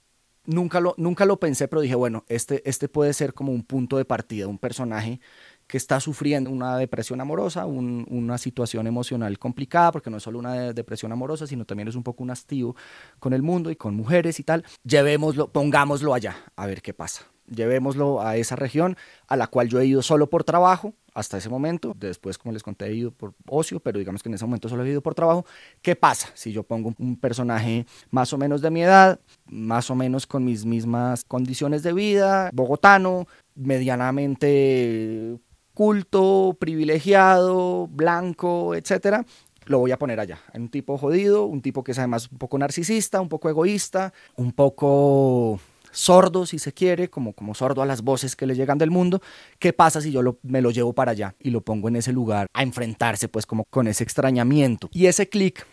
nunca 0.47 0.81
lo, 0.81 0.95
nunca 0.97 1.25
lo 1.27 1.39
pensé, 1.39 1.69
pero 1.69 1.81
dije, 1.81 1.95
bueno, 1.95 2.25
este, 2.29 2.69
este 2.69 2.89
puede 2.89 3.13
ser 3.13 3.35
como 3.35 3.53
un 3.53 3.63
punto 3.63 3.97
de 3.97 4.05
partida, 4.05 4.47
un 4.47 4.59
personaje 4.59 5.21
que 5.67 5.77
está 5.77 6.01
sufriendo 6.01 6.51
una 6.51 6.77
depresión 6.79 7.21
amorosa, 7.21 7.67
una 7.67 8.39
situación 8.39 8.87
emocional 8.87 9.39
complicada, 9.39 9.93
porque 9.93 10.11
no 10.11 10.19
es 10.19 10.23
solo 10.23 10.39
una 10.39 10.73
depresión 10.73 11.13
amorosa, 11.13 11.47
sino 11.47 11.65
también 11.65 11.89
es 11.89 11.97
un 11.97 12.05
poco 12.05 12.23
un 12.23 12.31
hastío 12.31 12.77
con 13.19 13.33
el 13.33 13.43
mundo 13.43 13.71
y 13.71 13.77
con 13.77 13.95
mujeres 13.95 14.39
y 14.39 14.45
tal. 14.45 14.65
Llevémoslo, 14.85 15.51
pongámoslo 15.53 16.15
allá, 16.15 16.37
a 16.55 16.67
ver 16.67 16.83
qué 16.83 16.95
pasa. 16.95 17.27
Llevémoslo 17.49 18.21
a 18.21 18.37
esa 18.37 18.57
región 18.57 18.97
a 19.29 19.37
la 19.37 19.47
cual 19.47 19.69
yo 19.69 19.81
he 19.81 19.87
ido 19.87 20.03
solo 20.03 20.29
por 20.29 20.45
trabajo 20.45 20.95
hasta 21.15 21.39
ese 21.39 21.49
momento. 21.49 21.95
Después, 21.99 22.39
como 22.39 22.53
les 22.53 22.63
conté, 22.63 22.87
he 22.87 22.95
ido 22.95 23.11
por 23.11 23.35
ocio, 23.49 23.81
pero 23.81 23.99
digamos 23.99 24.23
que 24.23 24.29
en 24.29 24.35
ese 24.35 24.45
momento 24.45 24.69
solo 24.69 24.85
he 24.85 24.91
ido 24.91 25.01
por 25.01 25.15
trabajo. 25.15 25.47
¿Qué 25.81 25.97
pasa 25.97 26.29
si 26.35 26.53
yo 26.53 26.63
pongo 26.63 26.95
un 26.99 27.17
personaje 27.17 27.87
más 28.11 28.33
o 28.33 28.39
menos 28.39 28.61
de 28.61 28.71
mi 28.71 28.83
edad, 28.83 29.21
más 29.47 29.91
o 29.91 29.95
menos 29.95 30.27
con 30.27 30.45
mis 30.45 30.65
mismas 30.67 31.25
condiciones 31.25 31.83
de 31.83 31.93
vida, 31.93 32.51
bogotano, 32.53 33.27
medianamente 33.55 35.39
culto, 35.77 36.57
privilegiado, 36.59 37.87
blanco, 37.89 38.75
etcétera, 38.75 39.27
lo 39.67 39.79
voy 39.79 39.93
a 39.93 39.99
poner 39.99 40.19
allá. 40.19 40.39
Un 40.55 40.69
tipo 40.71 40.97
jodido, 40.97 41.45
un 41.45 41.61
tipo 41.61 41.85
que 41.85 41.93
es 41.93 41.99
además 41.99 42.31
un 42.33 42.39
poco 42.39 42.59
narcisista, 42.59 43.21
un 43.21 43.29
poco 43.29 43.51
egoísta, 43.51 44.15
un 44.37 44.53
poco 44.53 45.61
sordo, 45.97 46.47
si 46.47 46.59
se 46.59 46.73
quiere, 46.73 47.09
como, 47.09 47.33
como 47.33 47.55
sordo 47.55 47.83
a 47.83 47.87
las 47.87 48.03
voces 48.03 48.37
que 48.37 48.47
le 48.47 48.55
llegan 48.55 48.79
del 48.79 48.91
mundo. 48.91 49.23
¿Qué 49.59 49.73
pasa 49.73 50.01
si 50.01 50.13
yo 50.13 50.21
me 50.43 50.61
lo 50.61 50.71
llevo 50.71 50.93
para 50.93 51.13
allá 51.13 51.35
y 51.41 51.51
lo 51.51 51.63
pongo 51.63 51.89
en 51.89 51.97
ese 51.97 52.13
lugar 52.13 52.47
a 52.53 52.63
enfrentarse 52.63 53.29
pues 53.29 53.47
como 53.47 53.65
con 53.65 53.89
ese 53.89 54.05
extrañamiento? 54.05 54.89
Y 54.93 55.07
ese 55.07 55.29
clic 55.29 55.67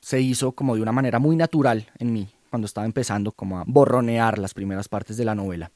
se 0.00 0.20
hizo 0.20 0.52
como 0.52 0.76
de 0.76 0.82
una 0.82 0.92
manera 0.92 1.18
muy 1.18 1.36
natural 1.36 1.90
en 1.98 2.12
mí 2.12 2.28
cuando 2.50 2.66
estaba 2.66 2.86
empezando 2.86 3.32
como 3.32 3.58
a 3.58 3.64
borronear 3.66 4.38
las 4.38 4.54
primeras 4.54 4.88
partes 4.88 5.16
de 5.16 5.24
la 5.24 5.34
novela 5.34 5.72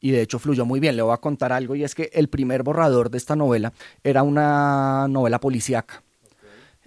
y 0.00 0.10
de 0.10 0.22
hecho 0.22 0.38
fluyó 0.38 0.64
muy 0.64 0.80
bien. 0.80 0.96
Le 0.96 1.02
voy 1.02 1.12
a 1.12 1.18
contar 1.18 1.52
algo 1.52 1.74
y 1.74 1.84
es 1.84 1.94
que 1.94 2.10
el 2.12 2.28
primer 2.28 2.62
borrador 2.62 3.10
de 3.10 3.18
esta 3.18 3.36
novela 3.36 3.72
era 4.02 4.22
una 4.22 5.06
novela 5.08 5.40
policíaca. 5.40 6.02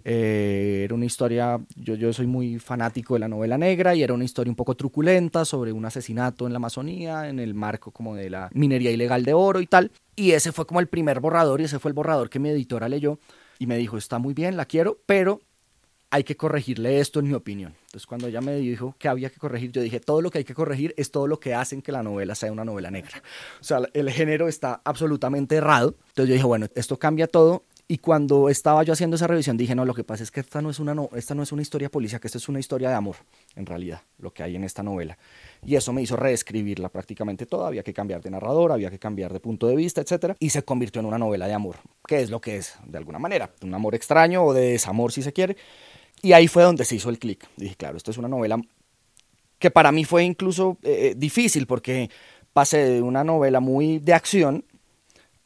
Eh, 0.04 0.82
era 0.84 0.96
una 0.96 1.06
historia, 1.06 1.60
yo, 1.76 1.96
yo 1.96 2.12
soy 2.14 2.28
muy 2.28 2.60
fanático 2.60 3.14
de 3.14 3.20
la 3.20 3.28
novela 3.28 3.58
negra 3.58 3.96
y 3.96 4.04
era 4.04 4.14
una 4.14 4.24
historia 4.24 4.52
un 4.52 4.56
poco 4.56 4.76
truculenta 4.76 5.46
sobre 5.46 5.72
un 5.72 5.86
asesinato 5.86 6.48
en 6.48 6.54
la 6.54 6.58
Amazonía, 6.58 7.30
en 7.30 7.40
el 7.40 7.54
marco 7.54 7.92
como 7.92 8.16
de 8.16 8.30
la 8.30 8.50
minería 8.54 8.92
ilegal 8.92 9.24
de 9.24 9.34
oro 9.34 9.62
y 9.62 9.68
tal. 9.68 9.92
Y 10.16 10.32
ese 10.32 10.52
fue 10.52 10.66
como 10.66 10.80
el 10.80 10.88
primer 10.88 11.20
borrador 11.20 11.62
y 11.62 11.66
ese 11.66 11.80
fue 11.80 11.90
el 11.90 11.96
borrador 11.96 12.30
que 12.30 12.40
mi 12.40 12.50
editora 12.50 12.90
leyó 12.90 13.20
y 13.60 13.68
me 13.68 13.78
dijo, 13.78 13.98
está 13.98 14.20
muy 14.20 14.34
bien, 14.34 14.58
la 14.58 14.66
quiero, 14.66 15.00
pero 15.06 15.42
hay 16.12 16.26
que 16.26 16.36
corregirle 16.36 17.00
esto 17.00 17.20
en 17.22 17.30
mi 17.30 17.34
opinión. 17.34 17.74
Entonces 17.86 18.06
cuando 18.06 18.28
ella 18.28 18.42
me 18.42 18.56
dijo 18.56 18.96
que 19.00 19.08
había 19.08 19.30
que 19.30 19.38
corregir, 19.40 19.72
yo 19.72 19.82
dije, 19.82 20.02
todo 20.02 20.22
lo 20.22 20.30
que 20.30 20.40
hay 20.40 20.44
que 20.44 20.54
corregir 20.54 20.94
es 20.98 21.10
todo 21.10 21.26
lo 21.26 21.40
que 21.40 21.56
hacen 21.56 21.82
que 21.82 21.94
la 21.94 22.04
novela 22.04 22.36
sea 22.36 22.52
una 22.52 22.66
novela 22.66 22.92
negra. 22.92 23.24
O 23.62 23.64
sea, 23.64 23.80
el 23.94 24.12
género 24.12 24.50
está 24.50 24.82
absolutamente 24.84 25.56
errado. 25.56 25.96
Entonces 26.10 26.28
yo 26.28 26.34
dije, 26.34 26.46
bueno, 26.46 26.68
esto 26.76 27.00
cambia 27.00 27.28
todo 27.28 27.64
Y 27.92 27.98
cuando 27.98 28.48
estaba 28.48 28.84
yo 28.84 28.94
haciendo 28.94 29.18
esa 29.18 29.28
revisión 29.28 29.58
dije, 29.58 29.76
no, 29.76 29.84
lo 29.84 29.94
que 29.94 30.06
pasa 30.06 30.24
es 30.24 30.32
que 30.32 30.40
esta 30.40 30.62
no 30.62 30.70
es 30.70 30.80
una, 30.80 30.96
no, 30.96 31.10
esta 31.14 31.36
no 31.36 31.44
es 31.44 31.52
una 31.52 31.62
historia 31.62 31.90
policíaca, 31.90 32.26
esta 32.26 32.38
es 32.38 32.48
una 32.48 32.58
historia 32.58 32.88
de 32.88 32.96
amor, 32.96 33.18
en 33.54 33.66
realidad, 33.66 34.02
lo 34.18 34.34
que 34.34 34.44
hay 34.44 34.56
en 34.56 34.64
esta 34.64 34.82
novela. 34.82 35.18
Y 35.66 35.76
eso 35.76 35.92
me 35.92 36.02
hizo 36.02 36.16
reescribirla 36.16 36.88
prácticamente 36.88 37.46
toda, 37.46 37.68
había 37.68 37.84
que 37.84 37.94
cambiar 37.94 38.22
de 38.22 38.32
narrador, 38.32 38.72
había 38.72 38.90
que 38.90 38.98
cambiar 38.98 39.34
de 39.34 39.42
punto 39.42 39.68
de 39.68 39.76
vista, 39.76 40.00
etc. 40.00 40.38
Y 40.40 40.52
se 40.52 40.64
convirtió 40.64 41.02
en 41.02 41.08
una 41.08 41.18
novela 41.18 41.48
de 41.48 41.54
amor, 41.54 41.76
que 42.08 42.22
es 42.22 42.30
lo 42.30 42.40
que 42.40 42.56
es, 42.56 42.76
de 42.86 42.98
alguna 42.98 43.20
manera, 43.20 43.52
un 43.62 43.74
amor 43.74 43.94
extraño 43.94 44.46
o 44.46 44.54
de 44.54 44.72
desamor 44.72 45.12
si 45.12 45.22
se 45.22 45.34
quiere. 45.34 45.58
Y 46.22 46.32
ahí 46.32 46.48
fue 46.48 46.64
donde 46.64 46.86
se 46.86 46.96
hizo 46.96 47.10
el 47.10 47.20
clic. 47.20 47.46
Dije, 47.58 47.76
claro, 47.76 47.98
esto 47.98 48.12
es 48.12 48.18
una 48.18 48.30
novela 48.30 48.58
que 49.60 49.70
para 49.70 49.92
mí 49.92 50.06
fue 50.06 50.24
incluso 50.24 50.78
eh, 50.82 51.10
eh, 51.12 51.16
difícil 51.18 51.68
porque 51.68 52.10
pasé 52.54 52.86
de 52.86 53.02
una 53.02 53.26
novela 53.26 53.60
muy 53.60 54.00
de 54.00 54.14
acción 54.14 54.64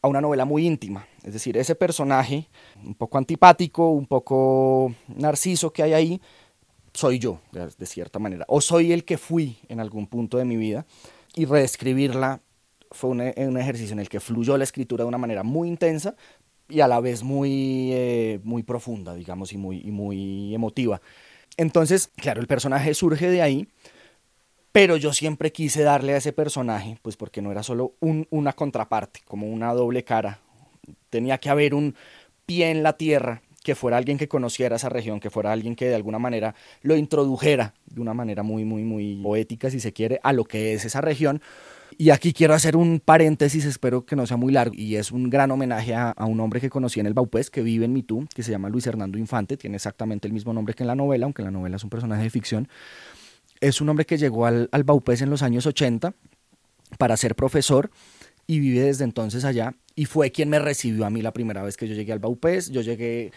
a 0.06 0.08
una 0.08 0.22
novela 0.22 0.46
muy 0.46 0.68
íntima. 0.68 1.08
Es 1.24 1.34
decir, 1.34 1.58
ese 1.58 1.74
personaje 1.74 2.48
un 2.84 2.94
poco 2.94 3.18
antipático, 3.18 3.90
un 3.90 4.06
poco 4.06 4.94
narciso 5.08 5.74
que 5.74 5.82
hay 5.82 5.94
ahí, 5.94 6.22
soy 6.94 7.18
yo, 7.18 7.42
de 7.52 7.86
cierta 7.86 8.20
manera. 8.20 8.46
O 8.48 8.62
soy 8.62 8.92
el 8.92 9.04
que 9.04 9.18
fui 9.18 9.58
en 9.68 9.80
algún 9.80 10.06
punto 10.06 10.38
de 10.38 10.46
mi 10.46 10.58
vida. 10.58 10.86
Y 11.36 11.46
reescribirla 11.46 12.40
fue 12.92 13.10
un, 13.10 13.22
ejercicio 13.58 13.94
en 13.94 14.00
el 14.00 14.08
que 14.08 14.20
fluyó 14.20 14.58
la 14.58 14.64
escritura 14.64 15.04
de 15.04 15.08
una 15.08 15.18
manera 15.18 15.44
muy 15.44 15.68
intensa 15.68 16.16
y 16.70 16.80
a 16.80 16.88
la 16.88 17.00
vez 17.00 17.24
muy, 17.24 17.90
eh, 17.92 18.40
muy 18.44 18.64
profunda, 18.64 19.16
digamos, 19.16 19.52
y 19.54 19.58
muy, 19.58 19.82
y 19.84 19.92
muy 19.92 20.54
emotiva. 20.54 21.02
Entonces, 21.58 22.12
claro, 22.16 22.42
el 22.42 22.48
personaje 22.48 22.94
surge 22.94 23.30
de 23.30 23.42
ahí 23.42 23.68
pero 24.76 24.98
yo 24.98 25.14
siempre 25.14 25.54
quise 25.54 25.84
darle 25.84 26.16
a 26.16 26.18
ese 26.18 26.34
personaje, 26.34 26.98
pues 27.02 27.16
porque 27.16 27.42
no 27.42 27.50
era 27.50 27.64
solo 27.64 27.94
una 28.02 28.52
contraparte, 28.52 29.22
como 29.26 29.48
una 29.48 29.74
doble 29.74 30.04
cara. 30.04 30.42
Tenía 31.10 31.38
que 31.38 31.50
haber 31.50 31.74
un 31.74 31.96
pie 32.46 32.72
en 32.72 32.84
la 32.84 32.98
tierra, 32.98 33.42
que 33.64 33.74
fuera 33.74 33.96
alguien 33.96 34.18
que 34.18 34.28
conociera 34.28 34.76
esa 34.76 34.90
región, 34.90 35.22
que 35.22 35.30
fuera 35.30 35.54
alguien 35.54 35.78
que 35.78 35.86
de 35.86 35.96
alguna 35.96 36.20
manera 36.20 36.56
lo 36.82 36.98
introdujera 36.98 37.74
de 37.86 38.02
una 38.02 38.14
manera 38.14 38.44
muy, 38.44 38.66
muy, 38.66 38.84
muy 38.84 39.22
poética, 39.24 39.70
si 39.70 39.80
se 39.80 39.94
quiere, 39.94 40.20
a 40.24 40.34
lo 40.34 40.44
que 40.44 40.74
es 40.74 40.84
esa 40.84 41.00
región. 41.00 41.42
Y 41.98 42.10
aquí 42.10 42.34
quiero 42.34 42.54
hacer 42.54 42.76
un 42.76 43.00
paréntesis, 43.00 43.64
espero 43.64 44.06
que 44.06 44.18
no 44.18 44.28
sea 44.28 44.36
muy 44.36 44.52
largo, 44.52 44.76
y 44.76 44.98
es 44.98 45.14
un 45.14 45.30
gran 45.30 45.52
homenaje 45.52 45.96
a, 45.96 46.14
un 46.28 46.42
hombre 46.42 46.60
que 46.60 46.70
conocí 46.70 47.00
en 47.00 47.06
el 47.06 47.14
Baupés, 47.14 47.50
que 47.50 47.62
vive 47.62 47.86
en 47.86 47.94
Mitú, 47.94 48.28
que 48.36 48.44
se 48.44 48.52
llama 48.52 48.68
Luis 48.68 48.86
Hernando 48.86 49.18
Infante, 49.18 49.56
tiene 49.56 49.78
exactamente 49.78 50.28
el 50.28 50.34
mismo 50.34 50.52
nombre 50.52 50.74
que 50.74 50.84
en 50.84 50.88
la 50.88 50.96
novela, 50.96 51.24
aunque 51.24 51.44
la 51.44 51.52
novela 51.52 51.78
es 51.78 51.84
un 51.86 51.90
personaje 51.90 52.24
de 52.24 52.30
ficción 52.30 52.68
es 53.68 53.82
un 53.82 53.90
hombre 53.90 54.06
que 54.06 54.18
llegó 54.18 54.46
al, 54.46 54.70
al 54.72 54.84
Baupés 54.84 55.22
en 55.22 55.30
los 55.30 55.42
años 55.42 55.66
80 55.66 56.14
para 56.98 57.18
ser 57.18 57.36
profesor 57.36 57.90
y 58.48 58.60
vive 58.60 58.82
desde 58.82 59.04
entonces 59.04 59.44
allá 59.44 59.76
y 59.96 60.06
fue 60.06 60.32
quien 60.32 60.50
me 60.50 60.60
recibió 60.60 61.06
a 61.06 61.10
mí 61.10 61.22
la 61.22 61.34
primera 61.34 61.64
vez 61.64 61.78
que 61.78 61.88
yo 61.88 61.96
llegué 61.96 62.14
al 62.14 62.20
Baupés. 62.20 62.70
Yo 62.70 62.82
llegué 62.82 63.32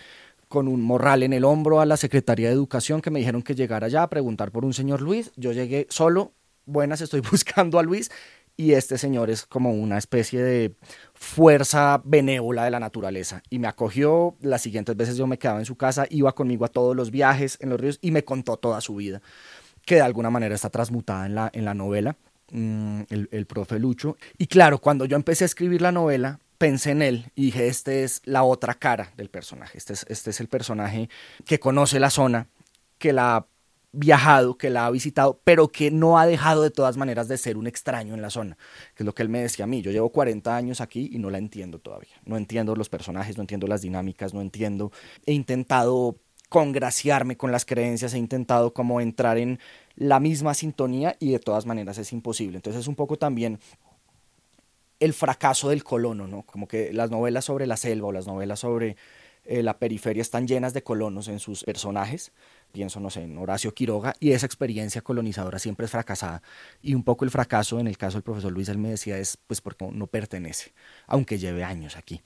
con 0.49 0.69
un 0.69 0.83
morral 0.83 1.23
en 1.23 1.33
el 1.33 1.45
hombro 1.45 1.81
a 1.81 1.87
la 1.87 1.97
Secretaría 1.97 2.49
de 2.49 2.55
Educación 2.55 3.01
que 3.01 3.11
me 3.11 3.21
dijeron 3.21 3.43
que 3.43 3.55
llegara 3.55 3.87
allá 3.87 4.03
a 4.03 4.11
preguntar 4.11 4.51
por 4.51 4.65
un 4.65 4.75
señor 4.75 5.01
Luis. 5.01 5.31
Yo 5.37 5.53
llegué 5.53 5.87
solo, 5.89 6.33
buenas, 6.67 7.01
estoy 7.01 7.21
buscando 7.31 7.79
a 7.79 7.83
Luis 7.83 8.11
y 8.57 8.73
este 8.73 8.99
señor 8.99 9.31
es 9.31 9.47
como 9.47 9.73
una 9.73 9.99
especie 9.99 10.43
de 10.43 10.75
fuerza 11.15 12.03
benévola 12.05 12.65
de 12.65 12.73
la 12.73 12.81
naturaleza 12.81 13.43
y 13.51 13.61
me 13.61 13.69
acogió. 13.69 14.37
Las 14.41 14.63
siguientes 14.63 14.97
veces 14.97 15.17
yo 15.17 15.27
me 15.27 15.39
quedaba 15.39 15.61
en 15.61 15.65
su 15.65 15.77
casa, 15.77 16.07
iba 16.11 16.35
conmigo 16.35 16.65
a 16.65 16.69
todos 16.69 16.97
los 16.97 17.13
viajes 17.13 17.57
en 17.61 17.71
los 17.71 17.81
ríos 17.81 17.99
y 18.03 18.11
me 18.11 18.25
contó 18.25 18.57
toda 18.57 18.81
su 18.81 18.97
vida 18.97 19.23
que 19.89 19.95
de 19.95 20.03
alguna 20.03 20.29
manera 20.29 20.55
está 20.55 20.69
transmutada 20.69 21.25
en 21.25 21.35
la, 21.35 21.51
en 21.51 21.65
la 21.65 21.73
novela, 21.73 22.15
mm, 22.53 23.05
el, 23.09 23.29
el 23.33 23.47
profe 23.47 23.79
Lucho. 23.79 24.19
Y 24.37 24.47
claro, 24.47 24.81
cuando 24.81 25.07
yo 25.07 25.17
empecé 25.17 25.45
a 25.45 25.47
escribir 25.47 25.81
la 25.81 25.93
novela, 25.93 26.41
pensé 26.59 26.91
en 26.91 27.01
él 27.01 27.33
y 27.35 27.47
dije, 27.47 27.69
este 27.69 28.05
es 28.05 28.21
la 28.27 28.43
otra 28.43 28.75
cara 28.75 29.15
del 29.17 29.31
personaje, 29.31 29.79
este 29.79 29.95
es, 29.95 30.05
este 30.11 30.29
es 30.29 30.41
el 30.41 30.49
personaje 30.49 31.09
que 31.47 31.59
conoce 31.59 32.01
la 32.01 32.11
zona, 32.11 32.49
que 32.99 33.15
la 33.15 33.37
ha 33.37 33.47
viajado, 33.93 34.59
que 34.59 34.69
la 34.69 34.85
ha 34.85 34.91
visitado, 34.91 35.41
pero 35.43 35.69
que 35.69 35.91
no 35.91 36.19
ha 36.19 36.27
dejado 36.27 36.63
de 36.63 36.71
todas 36.71 36.99
maneras 36.99 37.27
de 37.27 37.39
ser 37.39 37.57
un 37.57 37.67
extraño 37.67 38.13
en 38.13 38.21
la 38.21 38.29
zona, 38.29 38.59
que 38.95 39.05
es 39.05 39.07
lo 39.07 39.15
que 39.15 39.23
él 39.23 39.31
me 39.31 39.41
decía 39.41 39.65
a 39.65 39.69
mí. 39.69 39.81
Yo 39.81 39.91
llevo 39.91 40.11
40 40.11 40.55
años 40.55 40.83
aquí 40.83 41.09
y 41.11 41.19
no 41.19 41.31
la 41.31 41.39
entiendo 41.39 41.79
todavía. 41.79 42.21
No 42.27 42.37
entiendo 42.37 42.77
los 42.77 42.91
personajes, 42.91 43.39
no 43.39 43.43
entiendo 43.43 43.67
las 43.67 43.81
dinámicas, 43.81 44.35
no 44.35 44.43
entiendo. 44.43 44.93
He 45.25 45.33
intentado 45.33 46.19
congraciarme 46.49 47.37
con 47.37 47.53
las 47.53 47.65
creencias, 47.65 48.15
he 48.15 48.19
intentado 48.19 48.73
como 48.73 49.01
entrar 49.01 49.39
en 49.39 49.59
la 49.97 50.21
misma 50.21 50.55
sintonía 50.55 51.17
y 51.21 51.33
de 51.33 51.39
todas 51.39 51.67
maneras 51.67 51.99
es 51.99 52.13
imposible. 52.13 52.57
Entonces 52.57 52.83
es 52.83 52.89
un 52.89 52.95
poco 52.95 53.17
también 53.17 53.59
el 55.01 55.13
fracaso 55.13 55.69
del 55.69 55.85
colono, 55.85 56.27
¿no? 56.27 56.43
Como 56.43 56.67
que 56.67 56.93
las 56.93 57.11
novelas 57.11 57.45
sobre 57.45 57.67
la 57.67 57.77
selva 57.77 58.09
o 58.09 58.13
las 58.13 58.27
novelas 58.27 58.61
sobre 58.61 58.97
eh, 59.45 59.63
la 59.63 59.79
periferia 59.79 60.21
están 60.21 60.47
llenas 60.47 60.75
de 60.75 60.83
colonos 60.83 61.29
en 61.29 61.39
sus 61.39 61.65
personajes. 61.65 62.33
Pienso, 62.73 63.01
no 63.01 63.09
sé, 63.09 63.23
en 63.23 63.39
Horacio 63.39 63.73
Quiroga 63.73 64.15
y 64.21 64.33
esa 64.33 64.45
experiencia 64.45 65.01
colonizadora 65.01 65.59
siempre 65.59 65.87
es 65.87 65.91
fracasada. 65.91 66.43
Y 66.83 66.95
un 66.95 67.03
poco 67.03 67.25
el 67.25 67.31
fracaso, 67.31 67.81
en 67.81 67.87
el 67.87 67.97
caso 67.97 68.19
del 68.19 68.25
profesor 68.25 68.53
Luis, 68.53 68.69
él 68.69 68.79
me 68.79 68.91
decía, 68.91 69.17
es 69.19 69.39
pues 69.47 69.61
porque 69.61 69.87
no 69.91 70.07
pertenece, 70.07 70.73
aunque 71.07 71.39
lleve 71.39 71.65
años 71.65 71.97
aquí. 71.97 72.21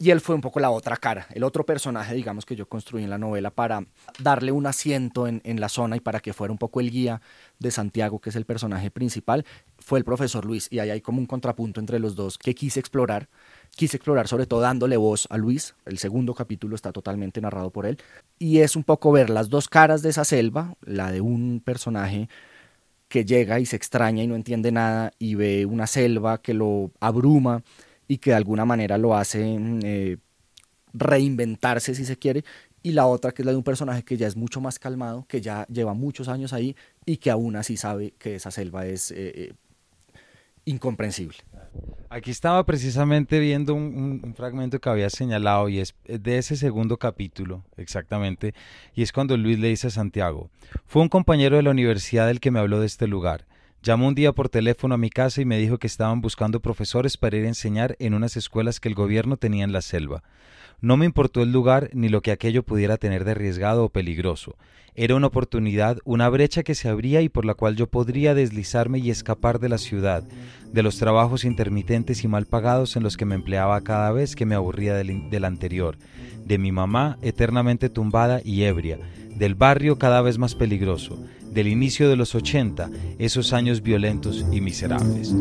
Y 0.00 0.10
él 0.10 0.20
fue 0.20 0.34
un 0.34 0.40
poco 0.40 0.58
la 0.58 0.70
otra 0.70 0.96
cara, 0.96 1.28
el 1.32 1.44
otro 1.44 1.64
personaje, 1.64 2.14
digamos, 2.14 2.44
que 2.44 2.56
yo 2.56 2.68
construí 2.68 3.04
en 3.04 3.10
la 3.10 3.18
novela 3.18 3.50
para 3.50 3.86
darle 4.18 4.50
un 4.50 4.66
asiento 4.66 5.28
en, 5.28 5.40
en, 5.44 5.60
la 5.60 5.68
zona 5.68 5.96
y 5.96 6.00
para 6.00 6.18
que 6.18 6.32
fuera 6.32 6.50
un 6.50 6.58
poco 6.58 6.80
el 6.80 6.90
guía 6.90 7.22
de 7.60 7.70
Santiago, 7.70 8.18
que 8.18 8.30
es 8.30 8.36
el 8.36 8.44
personaje 8.44 8.90
principal, 8.90 9.44
fue 9.78 10.00
el 10.00 10.04
profesor 10.04 10.44
Luis. 10.44 10.66
Y 10.72 10.80
ahí 10.80 10.90
hay 10.90 11.00
como 11.00 11.20
un 11.20 11.26
contrapunto 11.26 11.78
entre 11.78 12.00
los 12.00 12.16
dos 12.16 12.38
que 12.38 12.56
quise 12.56 12.80
explorar. 12.80 13.28
Quise 13.76 13.96
explorar 13.96 14.26
sobre 14.26 14.46
todo 14.46 14.60
dándole 14.60 14.96
voz 14.96 15.28
a 15.30 15.38
Luis. 15.38 15.76
El 15.84 15.98
segundo 15.98 16.34
capítulo 16.34 16.74
está 16.74 16.90
totalmente 16.90 17.40
narrado 17.40 17.70
por 17.70 17.86
él. 17.86 17.98
Y 18.40 18.58
es 18.58 18.74
un 18.74 18.82
poco 18.82 19.12
ver 19.12 19.30
las 19.30 19.48
dos 19.48 19.68
caras 19.68 20.02
de 20.02 20.10
esa 20.10 20.24
selva, 20.24 20.74
la 20.82 21.12
de 21.12 21.20
un 21.20 21.62
personaje 21.64 22.28
que 23.08 23.24
llega 23.24 23.60
y 23.60 23.66
se 23.66 23.76
extraña 23.76 24.24
y 24.24 24.26
no 24.26 24.34
entiende 24.34 24.72
nada 24.72 25.12
y 25.20 25.36
ve 25.36 25.66
una 25.66 25.86
selva 25.86 26.38
que 26.38 26.52
lo 26.52 26.90
abruma 26.98 27.62
y 28.08 28.18
que 28.18 28.30
de 28.30 28.36
alguna 28.36 28.64
manera 28.64 28.98
lo 28.98 29.16
hace 29.16 29.58
mm, 29.58 29.80
eh, 29.84 30.16
reinventarse 30.92 31.94
si 31.94 32.04
se 32.04 32.16
quiere, 32.16 32.44
y 32.82 32.92
la 32.92 33.06
otra 33.06 33.32
que 33.32 33.42
es 33.42 33.46
la 33.46 33.52
de 33.52 33.58
un 33.58 33.64
personaje 33.64 34.04
que 34.04 34.16
ya 34.16 34.26
es 34.26 34.36
mucho 34.36 34.60
más 34.60 34.78
calmado, 34.78 35.26
que 35.26 35.40
ya 35.40 35.66
lleva 35.68 35.94
muchos 35.94 36.28
años 36.28 36.52
ahí 36.52 36.76
y 37.06 37.16
que 37.16 37.30
aún 37.30 37.56
así 37.56 37.76
sabe 37.76 38.12
que 38.18 38.34
esa 38.36 38.50
selva 38.50 38.86
es 38.86 39.10
eh, 39.10 39.16
eh, 39.34 39.52
incomprensible. 40.66 41.38
Aquí 42.10 42.30
estaba 42.30 42.64
precisamente 42.64 43.40
viendo 43.40 43.74
un, 43.74 44.20
un, 44.22 44.34
fragmento 44.34 44.80
que 44.80 44.88
había 44.88 45.08
señalado 45.10 45.68
y 45.70 45.80
es 45.80 45.94
de 46.04 46.38
ese 46.38 46.56
segundo 46.56 46.98
capítulo, 46.98 47.64
exactamente, 47.78 48.54
y 48.94 49.02
es 49.02 49.12
cuando 49.12 49.36
Luis 49.36 49.58
le 49.58 49.68
dice 49.68 49.86
a 49.88 49.90
Santiago, 49.90 50.50
fue 50.84 51.02
un 51.02 51.08
compañero 51.08 51.56
de 51.56 51.62
la 51.62 51.70
universidad 51.70 52.30
el 52.30 52.38
que 52.38 52.50
me 52.50 52.60
habló 52.60 52.80
de 52.80 52.86
este 52.86 53.08
lugar. 53.08 53.46
Llamó 53.84 54.08
un 54.08 54.14
día 54.14 54.32
por 54.32 54.48
teléfono 54.48 54.94
a 54.94 54.98
mi 54.98 55.10
casa 55.10 55.42
y 55.42 55.44
me 55.44 55.58
dijo 55.58 55.76
que 55.76 55.86
estaban 55.86 56.22
buscando 56.22 56.60
profesores 56.60 57.18
para 57.18 57.36
ir 57.36 57.44
a 57.44 57.48
enseñar 57.48 57.96
en 57.98 58.14
unas 58.14 58.34
escuelas 58.34 58.80
que 58.80 58.88
el 58.88 58.94
gobierno 58.94 59.36
tenía 59.36 59.62
en 59.62 59.74
la 59.74 59.82
selva. 59.82 60.22
No 60.80 60.96
me 60.96 61.06
importó 61.06 61.42
el 61.42 61.52
lugar 61.52 61.90
ni 61.92 62.08
lo 62.08 62.20
que 62.20 62.32
aquello 62.32 62.62
pudiera 62.62 62.96
tener 62.96 63.24
de 63.24 63.32
arriesgado 63.32 63.84
o 63.84 63.88
peligroso. 63.88 64.56
Era 64.96 65.16
una 65.16 65.26
oportunidad, 65.26 65.98
una 66.04 66.28
brecha 66.28 66.62
que 66.62 66.76
se 66.76 66.88
abría 66.88 67.20
y 67.20 67.28
por 67.28 67.44
la 67.44 67.54
cual 67.54 67.74
yo 67.74 67.88
podría 67.88 68.32
deslizarme 68.34 69.00
y 69.00 69.10
escapar 69.10 69.58
de 69.58 69.68
la 69.68 69.78
ciudad, 69.78 70.22
de 70.72 70.82
los 70.84 70.98
trabajos 70.98 71.44
intermitentes 71.44 72.22
y 72.22 72.28
mal 72.28 72.46
pagados 72.46 72.94
en 72.96 73.02
los 73.02 73.16
que 73.16 73.24
me 73.24 73.34
empleaba 73.34 73.80
cada 73.80 74.12
vez 74.12 74.36
que 74.36 74.46
me 74.46 74.54
aburría 74.54 74.94
del, 74.94 75.30
del 75.30 75.44
anterior, 75.44 75.98
de 76.44 76.58
mi 76.58 76.70
mamá 76.70 77.18
eternamente 77.22 77.88
tumbada 77.88 78.40
y 78.44 78.62
ebria, 78.62 79.00
del 79.34 79.56
barrio 79.56 79.98
cada 79.98 80.20
vez 80.20 80.38
más 80.38 80.54
peligroso, 80.54 81.18
del 81.50 81.66
inicio 81.66 82.08
de 82.08 82.16
los 82.16 82.36
80, 82.36 82.88
esos 83.18 83.52
años 83.52 83.82
violentos 83.82 84.44
y 84.52 84.60
miserables. 84.60 85.34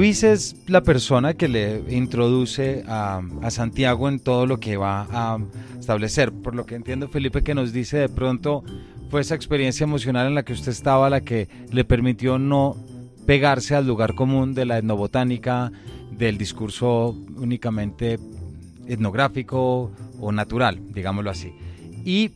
Luis 0.00 0.22
es 0.22 0.56
la 0.66 0.82
persona 0.82 1.34
que 1.34 1.46
le 1.46 1.82
introduce 1.94 2.84
a, 2.88 3.20
Santiago 3.50 4.08
en 4.08 4.18
todo 4.18 4.46
lo 4.46 4.58
que 4.58 4.78
va 4.78 5.06
a 5.12 5.38
establecer. 5.78 6.32
Por 6.32 6.54
lo 6.54 6.64
que 6.64 6.74
entiendo, 6.74 7.06
Felipe, 7.08 7.42
que 7.42 7.54
nos 7.54 7.74
dice 7.74 7.98
de 7.98 8.08
pronto 8.08 8.64
fue 9.10 9.20
esa 9.20 9.34
experiencia 9.34 9.84
emocional 9.84 10.26
en 10.26 10.34
la 10.34 10.42
que 10.42 10.54
usted 10.54 10.72
estaba 10.72 11.10
la 11.10 11.20
que 11.20 11.48
le 11.70 11.84
permitió 11.84 12.38
no 12.38 12.78
pegarse 13.26 13.74
al 13.74 13.86
lugar 13.86 14.14
común 14.14 14.54
de 14.54 14.64
la 14.64 14.78
etnobotánica, 14.78 15.70
del 16.16 16.38
discurso 16.38 17.14
únicamente 17.36 18.18
etnográfico 18.86 19.92
o 20.18 20.32
natural, 20.32 20.80
digámoslo 20.94 21.30
así. 21.30 21.52
Y 22.06 22.30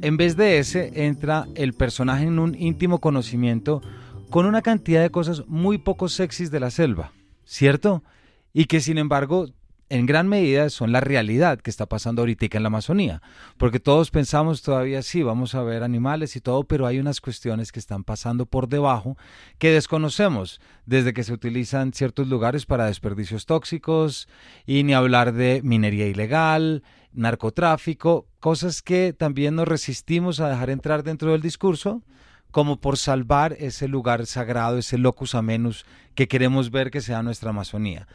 en 0.00 0.16
vez 0.16 0.36
de 0.36 0.60
ese 0.60 0.92
entra 0.94 1.48
el 1.56 1.72
personaje 1.72 2.26
en 2.26 2.38
un 2.38 2.54
íntimo 2.54 3.00
conocimiento 3.00 3.82
con 4.30 4.46
una 4.46 4.62
cantidad 4.62 5.02
de 5.02 5.10
cosas 5.10 5.44
muy 5.46 5.78
poco 5.78 6.08
sexys 6.08 6.50
de 6.50 6.60
la 6.60 6.70
selva, 6.70 7.12
¿cierto? 7.44 8.02
Y 8.52 8.64
que 8.66 8.80
sin 8.80 8.98
embargo 8.98 9.46
en 9.90 10.06
gran 10.06 10.28
medida 10.28 10.70
son 10.70 10.92
la 10.92 11.00
realidad 11.00 11.58
que 11.58 11.68
está 11.68 11.84
pasando 11.84 12.22
ahorita 12.22 12.46
en 12.52 12.62
la 12.62 12.68
Amazonía, 12.68 13.22
porque 13.58 13.80
todos 13.80 14.12
pensamos 14.12 14.62
todavía 14.62 15.02
sí, 15.02 15.24
vamos 15.24 15.56
a 15.56 15.64
ver 15.64 15.82
animales 15.82 16.36
y 16.36 16.40
todo, 16.40 16.62
pero 16.62 16.86
hay 16.86 17.00
unas 17.00 17.20
cuestiones 17.20 17.72
que 17.72 17.80
están 17.80 18.04
pasando 18.04 18.46
por 18.46 18.68
debajo 18.68 19.18
que 19.58 19.72
desconocemos, 19.72 20.60
desde 20.86 21.12
que 21.12 21.24
se 21.24 21.32
utilizan 21.32 21.92
ciertos 21.92 22.28
lugares 22.28 22.66
para 22.66 22.86
desperdicios 22.86 23.46
tóxicos 23.46 24.28
y 24.64 24.84
ni 24.84 24.94
hablar 24.94 25.32
de 25.32 25.60
minería 25.64 26.06
ilegal, 26.06 26.84
narcotráfico, 27.12 28.28
cosas 28.38 28.82
que 28.82 29.12
también 29.12 29.56
nos 29.56 29.66
resistimos 29.66 30.38
a 30.38 30.48
dejar 30.48 30.70
entrar 30.70 31.02
dentro 31.02 31.32
del 31.32 31.42
discurso 31.42 32.04
como 32.50 32.80
por 32.80 32.96
salvar 32.96 33.56
ese 33.58 33.88
lugar 33.88 34.26
sagrado, 34.26 34.78
ese 34.78 34.98
locus 34.98 35.34
amenus 35.34 35.84
que 36.14 36.28
queremos 36.28 36.70
ver 36.70 36.90
que 36.90 37.00
sea 37.00 37.22
nuestra 37.22 37.50
Amazonía. 37.50 38.06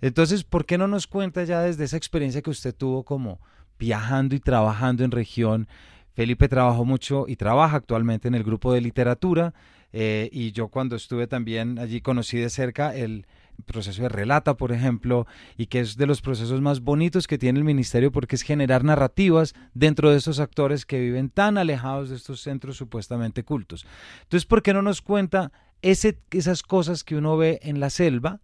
Entonces, 0.00 0.44
¿por 0.44 0.66
qué 0.66 0.78
no 0.78 0.88
nos 0.88 1.06
cuenta 1.06 1.44
ya 1.44 1.60
desde 1.60 1.84
esa 1.84 1.96
experiencia 1.96 2.42
que 2.42 2.50
usted 2.50 2.74
tuvo 2.74 3.04
como 3.04 3.40
viajando 3.78 4.34
y 4.34 4.40
trabajando 4.40 5.04
en 5.04 5.10
región? 5.10 5.68
Felipe 6.14 6.48
trabajó 6.48 6.84
mucho 6.84 7.24
y 7.26 7.36
trabaja 7.36 7.76
actualmente 7.76 8.28
en 8.28 8.34
el 8.34 8.44
grupo 8.44 8.72
de 8.72 8.80
literatura 8.80 9.54
eh, 9.92 10.28
y 10.32 10.52
yo 10.52 10.68
cuando 10.68 10.96
estuve 10.96 11.26
también 11.26 11.78
allí 11.78 12.00
conocí 12.00 12.38
de 12.38 12.50
cerca 12.50 12.94
el, 12.94 13.26
proceso 13.66 14.02
de 14.02 14.08
relata, 14.08 14.56
por 14.56 14.72
ejemplo, 14.72 15.26
y 15.56 15.66
que 15.66 15.80
es 15.80 15.96
de 15.96 16.06
los 16.06 16.20
procesos 16.20 16.60
más 16.60 16.80
bonitos 16.80 17.26
que 17.26 17.38
tiene 17.38 17.58
el 17.58 17.64
ministerio 17.64 18.12
porque 18.12 18.36
es 18.36 18.42
generar 18.42 18.84
narrativas 18.84 19.54
dentro 19.74 20.10
de 20.10 20.18
estos 20.18 20.40
actores 20.40 20.86
que 20.86 21.00
viven 21.00 21.30
tan 21.30 21.58
alejados 21.58 22.10
de 22.10 22.16
estos 22.16 22.40
centros 22.40 22.76
supuestamente 22.76 23.44
cultos. 23.44 23.86
Entonces, 24.22 24.46
¿por 24.46 24.62
qué 24.62 24.74
no 24.74 24.82
nos 24.82 25.02
cuenta 25.02 25.52
ese, 25.82 26.18
esas 26.30 26.62
cosas 26.62 27.04
que 27.04 27.16
uno 27.16 27.36
ve 27.36 27.60
en 27.62 27.80
la 27.80 27.90
selva? 27.90 28.40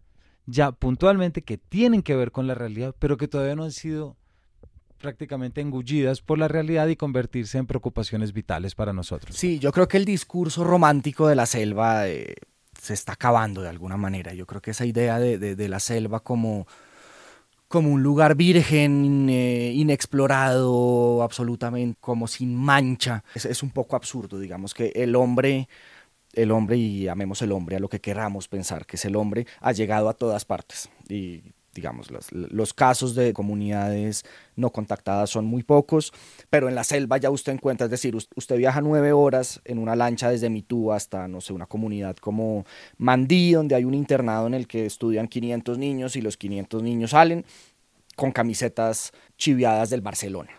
ya 0.47 0.73
puntualmente 0.73 1.43
que 1.43 1.59
tienen 1.59 2.03
que 2.03 2.17
ver 2.17 2.33
con 2.33 2.47
la 2.47 2.55
realidad, 2.55 2.95
pero 2.99 3.17
que 3.17 3.29
todavía 3.29 3.57
no 3.57 3.65
han 3.65 3.73
sido 3.73 4.17
prácticamente 4.99 5.63
engullidas 5.63 6.21
por 6.21 6.39
la 6.39 6.47
realidad 6.47 6.87
y 6.89 6.97
convertirse 6.97 7.57
en 7.57 7.67
preocupaciones 7.67 8.33
vitales 8.35 8.75
para 8.75 8.93
nosotros. 8.93 9.35
Sí, 9.35 9.59
yo 9.59 9.73
creo 9.73 9.89
que 9.89 9.97
el 9.97 10.05
discurso 10.05 10.63
romántico 10.63 11.27
de 11.27 11.37
la 11.37 11.47
selva 11.47 12.07
eh, 12.07 12.35
se 12.81 12.95
está 12.95 13.13
acabando 13.13 13.63
de 13.63 13.69
alguna 13.69 13.97
manera. 13.97 14.33
Yo 14.33 14.47
creo 14.47 14.63
que 14.63 14.71
esa 14.71 14.87
idea 14.87 15.19
de, 15.19 15.69
la 15.69 15.81
selva 15.81 16.21
como, 16.21 16.67
como 17.69 17.91
un 17.91 18.03
lugar 18.03 18.35
virgen, 18.35 19.29
eh, 19.29 19.73
inexplorado, 19.75 21.23
absolutamente 21.23 21.99
como 22.01 22.27
sin 22.27 22.57
mancha, 22.57 23.23
es, 23.35 23.63
un 23.63 23.71
poco 23.71 23.97
absurdo, 23.97 24.39
digamos 24.39 24.75
que 24.75 24.93
el 24.95 25.15
hombre 25.15 25.69
el 26.33 26.53
hombre, 26.53 26.77
y 26.77 27.09
amemos 27.09 27.43
el 27.43 27.51
hombre 27.51 27.75
a 27.75 27.81
lo 27.81 27.89
que 27.89 28.01
queramos 28.01 28.47
pensar, 28.47 28.87
que 28.87 28.95
es 28.95 29.05
el 29.05 29.17
hombre, 29.17 29.49
ha 29.61 29.73
llegado 29.73 30.09
a 30.09 30.15
todas 30.15 30.45
partes. 30.45 30.89
Digamos, 31.81 32.09
los, 32.31 32.75
casos 32.75 33.15
de 33.15 33.33
comunidades 33.33 34.27
no 34.55 34.71
contactadas 34.71 35.31
son 35.31 35.47
muy 35.47 35.63
pocos, 35.63 36.13
pero 36.51 36.69
en 36.69 36.75
la 36.75 36.85
selva 36.85 37.17
ya 37.17 37.31
usted 37.31 37.53
encuentra, 37.53 37.87
es 37.87 37.91
decir, 37.91 38.15
usted 38.15 38.57
viaja 38.59 38.83
nueve 38.83 39.13
horas 39.13 39.63
en 39.65 39.79
una 39.79 39.97
lancha 39.97 40.29
desde 40.29 40.51
Mitú 40.51 40.93
hasta, 40.93 41.27
no 41.27 41.41
sé, 41.41 41.55
una 41.55 41.65
comunidad 41.65 42.17
como 42.17 42.67
Mandí, 42.99 43.53
donde 43.53 43.77
hay 43.77 43.85
un 43.85 43.95
internado 43.95 44.47
en 44.47 44.53
el 44.53 44.67
que 44.67 44.85
estudian 44.85 45.27
500 45.27 45.79
niños 45.79 46.17
y 46.17 46.21
los 46.21 46.37
500 46.37 46.83
niños 46.83 47.13
salen 47.13 47.47
con 48.15 48.31
camisetas 48.31 49.13
chiviadas 49.39 49.89
del 49.89 50.03
Barcelona. 50.03 50.51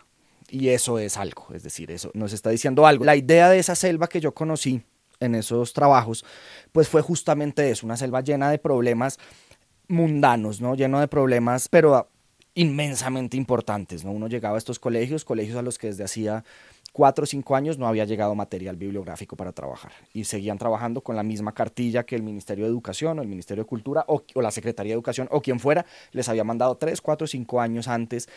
Y 0.50 0.70
eso 0.70 0.98
es 0.98 1.16
algo, 1.18 1.46
es 1.54 1.62
decir, 1.62 1.92
eso 1.92 2.10
nos 2.14 2.32
está 2.32 2.50
diciendo 2.50 2.84
algo. 2.84 3.04
La 3.04 3.14
idea 3.14 3.48
de 3.48 3.60
esa 3.60 3.76
selva 3.76 4.08
que 4.08 4.20
yo 4.20 4.34
conocí 4.34 4.82
en 5.20 5.36
esos 5.36 5.72
trabajos, 5.72 6.24
pues 6.72 6.88
fue 6.88 7.00
justamente 7.00 7.70
eso, 7.70 7.86
una 7.86 7.96
selva 7.96 8.22
llena 8.22 8.50
de 8.50 8.58
problemas 8.58 9.18
mundanos, 9.92 10.60
¿no? 10.60 10.74
Lleno 10.74 10.98
de 11.00 11.06
problemas, 11.06 11.68
pero 11.68 12.08
inmensamente 12.54 13.36
importantes, 13.36 14.04
¿no? 14.04 14.10
Uno 14.10 14.26
llegaba 14.26 14.56
a 14.56 14.58
estos 14.58 14.78
colegios, 14.78 15.24
colegios 15.24 15.56
a 15.56 15.62
los 15.62 15.78
que 15.78 15.88
desde 15.88 16.04
hacía 16.04 16.44
cuatro 16.92 17.24
o 17.24 17.26
cinco 17.26 17.56
años 17.56 17.78
no 17.78 17.86
había 17.86 18.04
llegado 18.04 18.34
material 18.34 18.76
bibliográfico 18.76 19.36
para 19.36 19.52
trabajar 19.52 19.92
y 20.12 20.24
seguían 20.24 20.58
trabajando 20.58 21.00
con 21.02 21.16
la 21.16 21.22
misma 21.22 21.52
cartilla 21.52 22.04
que 22.04 22.16
el 22.16 22.22
Ministerio 22.22 22.64
de 22.64 22.70
Educación 22.70 23.18
o 23.18 23.22
el 23.22 23.28
Ministerio 23.28 23.64
de 23.64 23.68
Cultura 23.68 24.04
o, 24.08 24.22
o 24.34 24.42
la 24.42 24.50
Secretaría 24.50 24.90
de 24.90 24.94
Educación 24.94 25.28
o 25.30 25.40
quien 25.40 25.60
fuera 25.60 25.86
les 26.12 26.28
había 26.28 26.44
mandado 26.44 26.76
tres, 26.76 27.00
cuatro, 27.00 27.26
cinco 27.26 27.60
años 27.60 27.88
antes 27.88 28.28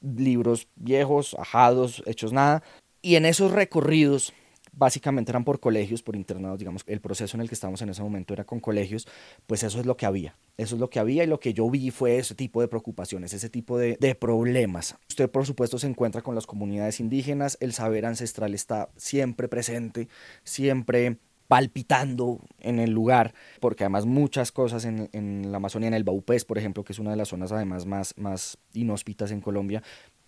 libros 0.00 0.68
viejos, 0.76 1.34
ajados, 1.38 2.02
hechos 2.06 2.32
nada. 2.32 2.62
Y 3.02 3.16
en 3.16 3.26
esos 3.26 3.52
recorridos 3.52 4.32
básicamente 4.76 5.30
eran 5.30 5.44
por 5.44 5.60
colegios, 5.60 6.02
por 6.02 6.16
internados, 6.16 6.58
digamos, 6.58 6.82
el 6.86 7.00
proceso 7.00 7.36
en 7.36 7.40
el 7.40 7.48
que 7.48 7.54
estamos 7.54 7.80
en 7.82 7.88
ese 7.88 8.02
momento 8.02 8.34
era 8.34 8.44
con 8.44 8.60
colegios, 8.60 9.06
pues 9.46 9.62
eso 9.62 9.80
es 9.80 9.86
lo 9.86 9.96
que 9.96 10.06
había, 10.06 10.36
eso 10.56 10.76
es 10.76 10.80
lo 10.80 10.90
que 10.90 10.98
había 10.98 11.24
y 11.24 11.26
lo 11.26 11.40
que 11.40 11.54
yo 11.54 11.68
vi 11.70 11.90
fue 11.90 12.18
ese 12.18 12.34
tipo 12.34 12.60
de 12.60 12.68
preocupaciones, 12.68 13.32
ese 13.32 13.48
tipo 13.48 13.78
de, 13.78 13.96
problemas. 14.14 14.96
Usted 15.08 15.28
por 15.28 15.44
supuesto 15.44 15.78
se 15.78 15.88
encuentra 15.88 16.22
con 16.22 16.34
las 16.34 16.46
comunidades 16.46 17.00
indígenas, 17.00 17.58
el 17.60 17.72
saber 17.72 18.06
ancestral 18.06 18.54
está 18.54 18.88
siempre 18.96 19.48
presente, 19.48 20.08
siempre 20.44 21.18
palpitando 21.48 22.40
en 22.60 22.78
el 22.78 22.90
lugar, 22.90 23.34
porque 23.60 23.84
además 23.84 24.06
muchas 24.06 24.50
cosas 24.50 24.84
en, 24.84 25.10
en, 25.12 25.50
la 25.50 25.58
Amazonía, 25.58 25.88
en 25.88 25.94
el 25.94 26.04
Baupés, 26.04 26.44
por 26.44 26.58
ejemplo, 26.58 26.84
que 26.84 26.92
es 26.92 26.98
una 26.98 27.10
de 27.10 27.16
las 27.16 27.28
zonas 27.28 27.52
además 27.52 27.86
más, 27.86 28.14
más 28.16 28.56
inhóspitas 28.72 29.30
en 29.30 29.40
Colombia, 29.40 29.82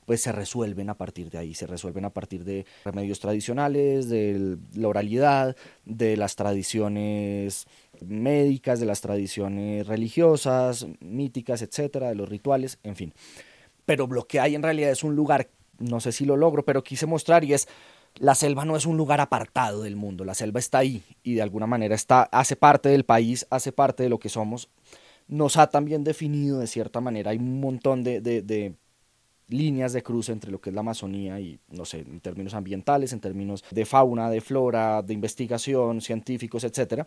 pues 0.06 0.22
se 0.22 0.32
resuelven 0.32 0.88
a 0.88 0.94
partir 0.94 1.30
de 1.30 1.38
ahí, 1.38 1.54
se 1.54 1.66
resuelven 1.66 2.04
a 2.04 2.10
partir 2.10 2.44
de 2.44 2.64
remedios 2.84 3.20
tradicionales, 3.20 4.08
de 4.08 4.56
la 4.74 4.88
oralidad, 4.88 5.56
de 5.84 6.16
las 6.16 6.36
tradiciones 6.36 7.66
médicas, 8.00 8.80
de 8.80 8.86
las 8.86 9.00
tradiciones 9.00 9.86
religiosas, 9.86 10.86
míticas, 11.00 11.60
etcétera, 11.60 12.08
de 12.08 12.14
los 12.14 12.28
rituales, 12.28 12.78
en 12.82 12.96
fin. 12.96 13.12
Pero 13.84 14.06
lo 14.06 14.26
que 14.26 14.40
hay 14.40 14.54
en 14.54 14.62
realidad 14.62 14.90
es 14.90 15.04
un 15.04 15.14
lugar, 15.14 15.48
no 15.78 16.00
sé 16.00 16.12
si 16.12 16.24
lo 16.24 16.36
logro, 16.36 16.64
pero 16.64 16.82
quise 16.82 17.06
mostrar 17.06 17.44
y 17.44 17.52
es 17.52 17.68
la 18.18 18.34
selva 18.34 18.64
no 18.64 18.76
es 18.76 18.86
un 18.86 18.96
lugar 18.96 19.20
apartado 19.20 19.82
del 19.82 19.96
mundo, 19.96 20.24
la 20.24 20.34
selva 20.34 20.58
está 20.58 20.78
ahí 20.78 21.02
y 21.22 21.34
de 21.34 21.42
alguna 21.42 21.66
manera 21.66 21.94
está, 21.94 22.22
hace 22.22 22.56
parte 22.56 22.88
del 22.88 23.04
país, 23.04 23.46
hace 23.50 23.72
parte 23.72 24.02
de 24.02 24.08
lo 24.08 24.18
que 24.18 24.28
somos, 24.28 24.70
nos 25.28 25.56
ha 25.56 25.68
también 25.68 26.04
definido 26.04 26.60
de 26.60 26.66
cierta 26.66 27.00
manera, 27.00 27.32
hay 27.32 27.38
un 27.38 27.60
montón 27.60 28.04
de, 28.04 28.74
líneas 29.48 29.92
de 29.92 30.02
cruce 30.02 30.32
entre 30.32 30.50
lo 30.50 30.60
que 30.60 30.70
es 30.70 30.74
la 30.74 30.80
Amazonía 30.80 31.38
y, 31.38 31.58
no 31.70 31.84
sé, 31.84 32.00
en 32.00 32.20
términos 32.20 32.54
ambientales, 32.54 33.12
en 33.12 33.20
términos 33.20 33.64
de 33.70 33.84
fauna, 33.84 34.28
de 34.28 34.40
flora, 34.40 35.02
de 35.02 35.14
investigación, 35.14 36.00
científicos, 36.00 36.64
etc. 36.64 37.04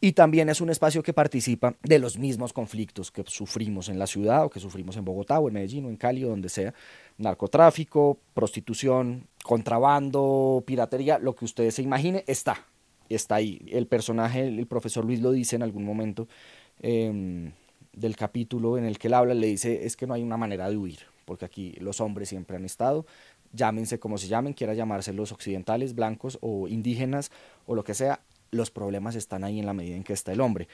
Y 0.00 0.12
también 0.12 0.48
es 0.48 0.60
un 0.60 0.70
espacio 0.70 1.02
que 1.02 1.12
participa 1.12 1.74
de 1.82 1.98
los 1.98 2.18
mismos 2.18 2.52
conflictos 2.52 3.10
que 3.10 3.24
sufrimos 3.26 3.88
en 3.88 3.98
la 3.98 4.06
ciudad 4.06 4.44
o 4.44 4.50
que 4.50 4.60
sufrimos 4.60 4.96
en 4.96 5.04
Bogotá 5.04 5.40
o 5.40 5.48
en 5.48 5.54
Medellín 5.54 5.86
o 5.86 5.88
en 5.88 5.96
Cali 5.96 6.24
o 6.24 6.28
donde 6.28 6.48
sea. 6.48 6.72
Narcotráfico, 7.18 8.18
prostitución, 8.34 9.26
contrabando, 9.42 10.62
piratería, 10.66 11.18
lo 11.18 11.34
que 11.34 11.44
ustedes 11.44 11.74
se 11.74 11.82
imagine, 11.82 12.24
está, 12.26 12.66
está 13.08 13.36
ahí. 13.36 13.60
El 13.68 13.86
personaje, 13.86 14.46
el 14.46 14.66
profesor 14.66 15.04
Luis 15.04 15.20
lo 15.20 15.32
dice 15.32 15.56
en 15.56 15.62
algún 15.62 15.84
momento. 15.84 16.28
Em, 16.82 17.52
del 17.92 18.14
capítulo 18.14 18.78
en 18.78 18.84
el 18.84 18.98
que 18.98 19.08
él 19.08 19.14
habla, 19.14 19.34
le 19.34 19.48
dice, 19.48 19.84
es 19.84 19.96
que 19.96 20.06
no 20.06 20.14
hay 20.14 20.22
una 20.22 20.36
manera 20.36 20.70
de 20.70 20.76
huir 20.76 21.00
porque 21.30 21.44
aquí 21.44 21.76
los 21.78 22.00
hombres 22.00 22.28
siempre 22.28 22.56
han 22.56 22.64
estado, 22.64 23.06
llámense 23.52 24.00
como 24.00 24.18
se 24.18 24.26
llamen, 24.26 24.52
quiera 24.52 24.74
llamarse 24.74 25.12
los 25.12 25.30
occidentales, 25.30 25.94
blancos 25.94 26.38
o 26.40 26.66
indígenas 26.66 27.30
o 27.66 27.76
lo 27.76 27.84
que 27.84 27.94
sea, 27.94 28.18
los 28.50 28.72
problemas 28.72 29.14
están 29.14 29.44
ahí 29.44 29.60
en 29.60 29.66
la 29.66 29.72
medida 29.72 29.94
en 29.94 30.02
que 30.02 30.12
está 30.12 30.32
el 30.32 30.40
hombre. 30.40 30.66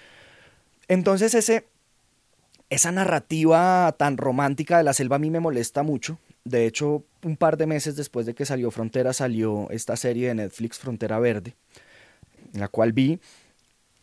Entonces 0.88 1.34
ese, 1.34 1.66
esa 2.70 2.90
narrativa 2.90 3.94
tan 3.98 4.16
romántica 4.16 4.78
de 4.78 4.84
la 4.84 4.94
selva 4.94 5.16
a 5.16 5.18
mí 5.18 5.28
me 5.28 5.40
molesta 5.40 5.82
mucho. 5.82 6.18
De 6.46 6.64
hecho, 6.64 7.04
un 7.22 7.36
par 7.36 7.58
de 7.58 7.66
meses 7.66 7.94
después 7.94 8.24
de 8.24 8.34
que 8.34 8.46
salió 8.46 8.70
Frontera, 8.70 9.12
salió 9.12 9.68
esta 9.68 9.94
serie 9.94 10.28
de 10.28 10.36
Netflix, 10.36 10.78
Frontera 10.78 11.18
Verde, 11.18 11.54
la 12.54 12.68
cual 12.68 12.94
vi 12.94 13.20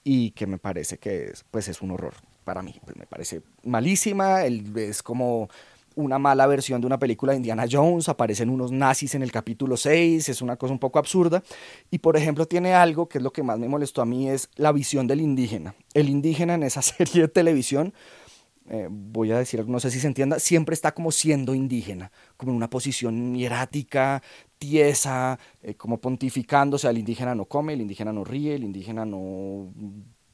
y 0.04 0.30
que 0.32 0.46
me 0.46 0.60
parece 0.60 1.00
que 1.00 1.32
es, 1.32 1.46
pues 1.50 1.68
es 1.68 1.82
un 1.82 1.90
horror 1.90 2.14
para 2.44 2.62
mí. 2.62 2.80
Pues 2.86 2.96
me 2.96 3.08
parece 3.08 3.42
malísima, 3.64 4.46
es 4.46 5.02
como 5.02 5.50
una 5.96 6.20
mala 6.20 6.48
versión 6.48 6.82
de 6.82 6.88
una 6.88 7.00
película 7.00 7.32
de 7.32 7.38
Indiana 7.38 7.66
Jones, 7.70 8.10
aparecen 8.10 8.50
unos 8.50 8.72
nazis 8.72 9.16
en 9.16 9.24
el 9.24 9.32
capítulo 9.32 9.78
6, 9.78 10.30
es 10.30 10.42
una 10.42 10.56
cosa 10.56 10.74
un 10.74 10.80
poco 10.80 11.00
absurda. 11.00 11.44
Y 11.92 12.00
por 12.00 12.18
ejemplo 12.18 12.46
tiene 12.48 12.74
algo 12.74 13.08
que 13.08 13.20
es 13.20 13.24
lo 13.24 13.32
que 13.32 13.44
más 13.44 13.60
me 13.60 13.68
molestó 13.68 14.02
a 14.02 14.06
mí, 14.06 14.30
es 14.30 14.50
la 14.56 14.72
visión 14.72 15.08
del 15.08 15.22
indígena. 15.22 15.76
El 15.94 16.10
indígena 16.10 16.56
en 16.56 16.64
esa 16.64 16.82
serie 16.82 17.24
de 17.24 17.28
televisión, 17.28 17.94
eh, 18.70 18.88
voy 18.90 19.32
a 19.32 19.38
decir, 19.38 19.68
no 19.68 19.80
sé 19.80 19.92
si 19.92 20.00
se 20.00 20.08
entienda, 20.08 20.40
siempre 20.40 20.74
está 20.74 20.94
como 20.94 21.12
siendo 21.12 21.54
indígena, 21.54 22.12
como 22.38 22.52
en 22.52 22.58
una 22.58 22.70
posición 22.70 23.36
hierática, 23.36 24.24
tiesa, 24.58 25.38
eh, 25.62 25.76
como 25.76 26.00
pontificando, 26.00 26.78
o 26.78 26.80
sea, 26.80 26.92
el 26.92 26.98
indígena 26.98 27.36
no 27.36 27.46
come, 27.46 27.74
el 27.74 27.82
indígena 27.82 28.14
no 28.14 28.24
ríe, 28.24 28.56
el 28.56 28.64
indígena 28.64 29.06
no 29.06 29.74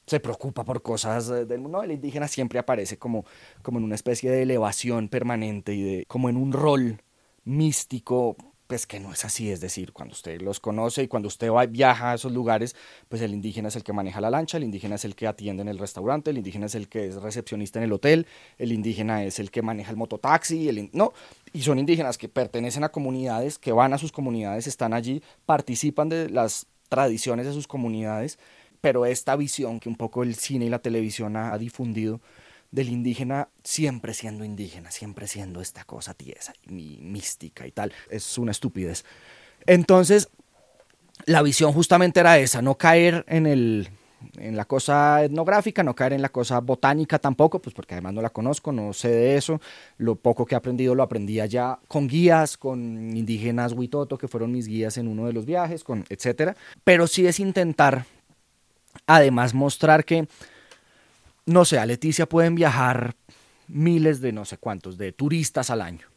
se 0.10 0.20
preocupa 0.20 0.64
por 0.66 0.82
cosas 0.82 1.28
del 1.28 1.60
mundo. 1.60 1.82
El 1.84 1.92
indígena 1.92 2.28
siempre 2.28 2.60
aparece 2.60 2.98
como, 2.98 3.26
como 3.62 3.78
en 3.80 3.86
una 3.86 3.96
especie 3.96 4.32
de 4.32 4.42
elevación 4.42 5.08
permanente 5.08 5.74
y 5.74 5.82
de, 5.82 6.06
como 6.08 6.30
en 6.30 6.38
un 6.38 6.52
rol 6.52 7.02
místico 7.46 8.36
pues 8.70 8.86
que 8.86 9.00
no 9.00 9.12
es 9.12 9.26
así, 9.26 9.50
es 9.50 9.62
decir, 9.62 9.94
cuando 9.94 10.14
usted 10.14 10.42
los 10.42 10.60
conoce 10.60 11.02
y 11.02 11.08
cuando 11.08 11.26
usted 11.28 11.50
va, 11.50 11.66
viaja 11.66 12.12
a 12.12 12.14
esos 12.14 12.32
lugares, 12.32 12.76
pues 13.08 13.20
el 13.24 13.34
indígena 13.34 13.70
es 13.70 13.76
el 13.76 13.84
que 13.84 13.94
maneja 13.94 14.22
la 14.22 14.30
lancha, 14.30 14.58
el 14.58 14.64
indígena 14.64 14.94
es 14.94 15.06
el 15.06 15.16
que 15.16 15.26
atiende 15.26 15.64
en 15.64 15.70
el 15.70 15.80
restaurante, 15.80 16.30
el 16.30 16.38
indígena 16.38 16.68
es 16.68 16.76
el 16.76 16.88
que 16.88 17.08
es 17.08 17.16
recepcionista 17.16 17.80
en 17.80 17.86
el 17.86 17.94
hotel, 17.94 18.28
el 18.60 18.72
indígena 18.72 19.24
es 19.24 19.40
el 19.40 19.50
que 19.50 19.64
maneja 19.64 19.90
el 19.90 19.98
mototaxi, 19.98 20.70
el 20.70 20.92
no, 20.94 21.14
y 21.52 21.64
son 21.64 21.80
indígenas 21.80 22.20
que 22.20 22.30
pertenecen 22.30 22.84
a 22.84 22.90
comunidades, 22.90 23.58
que 23.58 23.72
van 23.72 23.92
a 23.94 23.98
sus 23.98 24.12
comunidades, 24.12 24.68
están 24.68 24.94
allí, 24.94 25.24
participan 25.48 26.08
de 26.08 26.30
las 26.30 26.68
tradiciones 26.90 27.48
de 27.48 27.54
sus 27.54 27.68
comunidades, 27.68 28.38
pero 28.82 29.06
esta 29.06 29.36
visión 29.36 29.80
que 29.80 29.90
un 29.90 29.96
poco 29.96 30.24
el 30.24 30.36
cine 30.36 30.66
y 30.66 30.70
la 30.70 30.80
televisión 30.80 31.36
ha 31.36 31.58
difundido, 31.58 32.22
del 32.72 32.90
indígena 32.90 33.50
siempre 33.64 34.14
siendo 34.14 34.44
indígena, 34.44 34.92
siempre 34.92 35.28
siendo 35.28 35.62
esta 35.62 35.84
cosa 35.84 36.14
tiesa 36.14 36.54
y 36.68 37.00
mística 37.02 37.66
y 37.66 37.72
tal. 37.72 37.92
Es 38.10 38.38
una 38.38 38.52
estupidez. 38.52 39.06
Entonces, 39.66 40.30
la 41.26 41.42
visión 41.42 41.74
justamente 41.74 42.20
era 42.20 42.38
esa, 42.38 42.62
no 42.62 42.76
caer 42.76 43.26
en 43.28 43.48
el 43.48 43.90
en 44.38 44.58
la 44.58 44.66
cosa 44.66 45.24
etnográfica, 45.24 45.82
no 45.82 45.96
caer 45.96 46.12
en 46.12 46.22
la 46.22 46.28
cosa 46.28 46.60
botánica 46.60 47.20
tampoco, 47.20 47.62
pues 47.62 47.74
porque 47.74 47.94
además 47.94 48.14
no 48.14 48.22
la 48.22 48.30
conozco, 48.30 48.74
no 48.74 48.92
sé 48.92 49.08
de 49.08 49.38
eso. 49.38 49.62
Lo 49.98 50.16
poco 50.16 50.46
que 50.46 50.56
he 50.56 50.58
aprendido 50.58 50.94
lo 50.94 51.04
aprendí 51.04 51.40
allá 51.40 51.80
con 51.88 52.10
guías, 52.10 52.58
con 52.58 53.16
indígenas 53.16 53.72
Huitoto, 53.72 54.18
que 54.18 54.28
fueron 54.28 54.52
mis 54.52 54.68
guías 54.68 54.98
en 54.98 55.08
uno 55.08 55.26
de 55.26 55.32
los 55.32 55.46
viajes, 55.46 55.86
con 55.86 56.04
etcétera. 56.10 56.58
Pero 56.84 57.08
sí 57.08 57.28
es 57.28 57.40
intentar, 57.40 58.06
además, 59.06 59.54
mostrar 59.54 60.06
que 60.06 60.28
no 61.50 61.66
sé, 61.66 61.80
a 61.80 61.86
Leticia 61.86 62.28
pueden 62.28 62.56
viajar 62.56 63.16
miles 63.68 64.22
de 64.22 64.32
no 64.32 64.46
sé 64.46 64.58
cuántos, 64.58 64.98
de 64.98 65.12
turistas 65.12 65.70
al 65.70 65.82
año. 65.82 66.08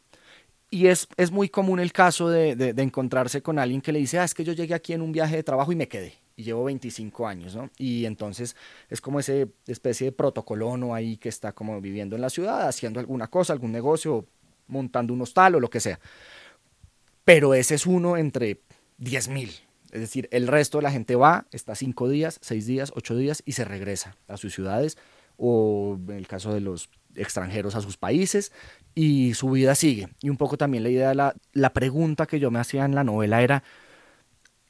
Y 0.69 0.87
es, 0.87 1.07
es 1.17 1.31
muy 1.31 1.49
común 1.49 1.79
el 1.79 1.91
caso 1.91 2.29
de, 2.29 2.55
de, 2.55 2.81
encontrarse 2.81 3.43
con 3.43 3.59
alguien 3.59 3.81
que 3.81 3.91
le 3.91 3.99
dice, 3.99 4.17
ah, 4.17 4.23
es 4.23 4.33
que 4.33 4.43
yo 4.43 4.53
llegué 4.53 4.73
aquí 4.73 4.93
en 4.93 5.01
un 5.01 5.11
viaje 5.11 5.35
de 5.35 5.43
trabajo 5.43 5.71
y 5.71 5.75
me 5.75 5.87
quedé. 5.87 6.13
Y 6.35 6.43
llevo 6.43 6.63
25 6.63 7.27
años, 7.27 7.55
¿no? 7.55 7.69
Y 7.77 8.05
entonces 8.05 8.55
es 8.89 8.99
como 8.99 9.19
ese 9.19 9.49
especie 9.67 10.05
de 10.05 10.11
protocolono 10.11 10.95
ahí 10.95 11.17
que 11.17 11.29
está 11.29 11.51
como 11.51 11.79
viviendo 11.79 12.15
en 12.15 12.23
la 12.23 12.31
ciudad, 12.31 12.67
haciendo 12.67 12.99
alguna 12.99 13.27
cosa, 13.27 13.53
algún 13.53 13.71
negocio, 13.71 14.25
montando 14.67 15.13
un 15.13 15.21
hostal 15.21 15.55
o 15.55 15.59
lo 15.59 15.69
que 15.69 15.79
sea. 15.79 15.99
Pero 17.23 17.53
ese 17.53 17.75
es 17.75 17.85
uno 17.85 18.17
entre 18.17 18.61
10 18.97 19.27
mil. 19.29 19.51
Es 19.93 20.01
decir, 20.01 20.27
el 20.31 20.47
resto 20.47 20.79
de 20.79 20.81
la 20.81 20.91
gente 20.91 21.15
va, 21.15 21.45
está 21.51 21.75
cinco 21.75 22.09
días, 22.09 22.39
seis 22.41 22.65
días, 22.65 22.91
ocho 22.95 23.15
días 23.15 23.43
y 23.45 23.51
se 23.51 23.63
regresa 23.63 24.17
a 24.27 24.37
sus 24.37 24.51
ciudades 24.51 24.97
o 25.37 25.99
en 26.07 26.15
el 26.15 26.27
caso 26.27 26.51
de 26.51 26.61
los 26.61 26.89
extranjeros 27.13 27.75
a 27.75 27.81
sus 27.81 27.95
países 27.95 28.51
y 28.95 29.35
su 29.35 29.51
vida 29.51 29.75
sigue. 29.75 30.09
Y 30.19 30.31
un 30.31 30.37
poco 30.37 30.57
también 30.57 30.81
la 30.81 30.89
idea, 30.89 31.13
la, 31.13 31.35
la 31.51 31.73
pregunta 31.73 32.25
que 32.25 32.39
yo 32.39 32.49
me 32.49 32.57
hacía 32.57 32.85
en 32.85 32.95
la 32.95 33.03
novela 33.03 33.43
era, 33.43 33.63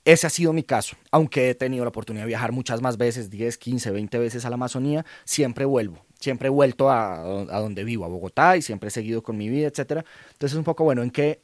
ese 0.04 0.28
ha 0.28 0.30
sido 0.30 0.52
mi 0.52 0.64
caso, 0.64 0.98
aunque 1.10 1.50
he 1.50 1.56
tenido 1.56 1.86
la 1.86 1.90
oportunidad 1.90 2.26
de 2.26 2.28
viajar 2.28 2.52
muchas 2.52 2.82
más 2.82 2.98
veces, 2.98 3.30
10, 3.30 3.58
15, 3.58 3.92
20 3.92 4.20
veces 4.20 4.44
a 4.44 4.50
la 4.50 4.56
Amazonía, 4.56 5.06
siempre 5.24 5.64
vuelvo, 5.64 6.06
siempre 6.20 6.48
he 6.48 6.52
vuelto 6.52 6.90
a, 6.90 7.14
a 7.14 7.60
donde 7.62 7.86
vivo, 7.86 8.04
a 8.04 8.10
Bogotá, 8.10 8.58
y 8.58 8.62
siempre 8.62 8.90
he 8.90 8.92
seguido 8.92 9.24
con 9.24 9.38
mi 9.38 9.48
vida, 9.48 9.70
etc. 9.70 10.06
Entonces 10.34 10.58
un 10.58 10.66
poco 10.66 10.84
bueno 10.84 11.02
en 11.02 11.12
que, 11.12 11.42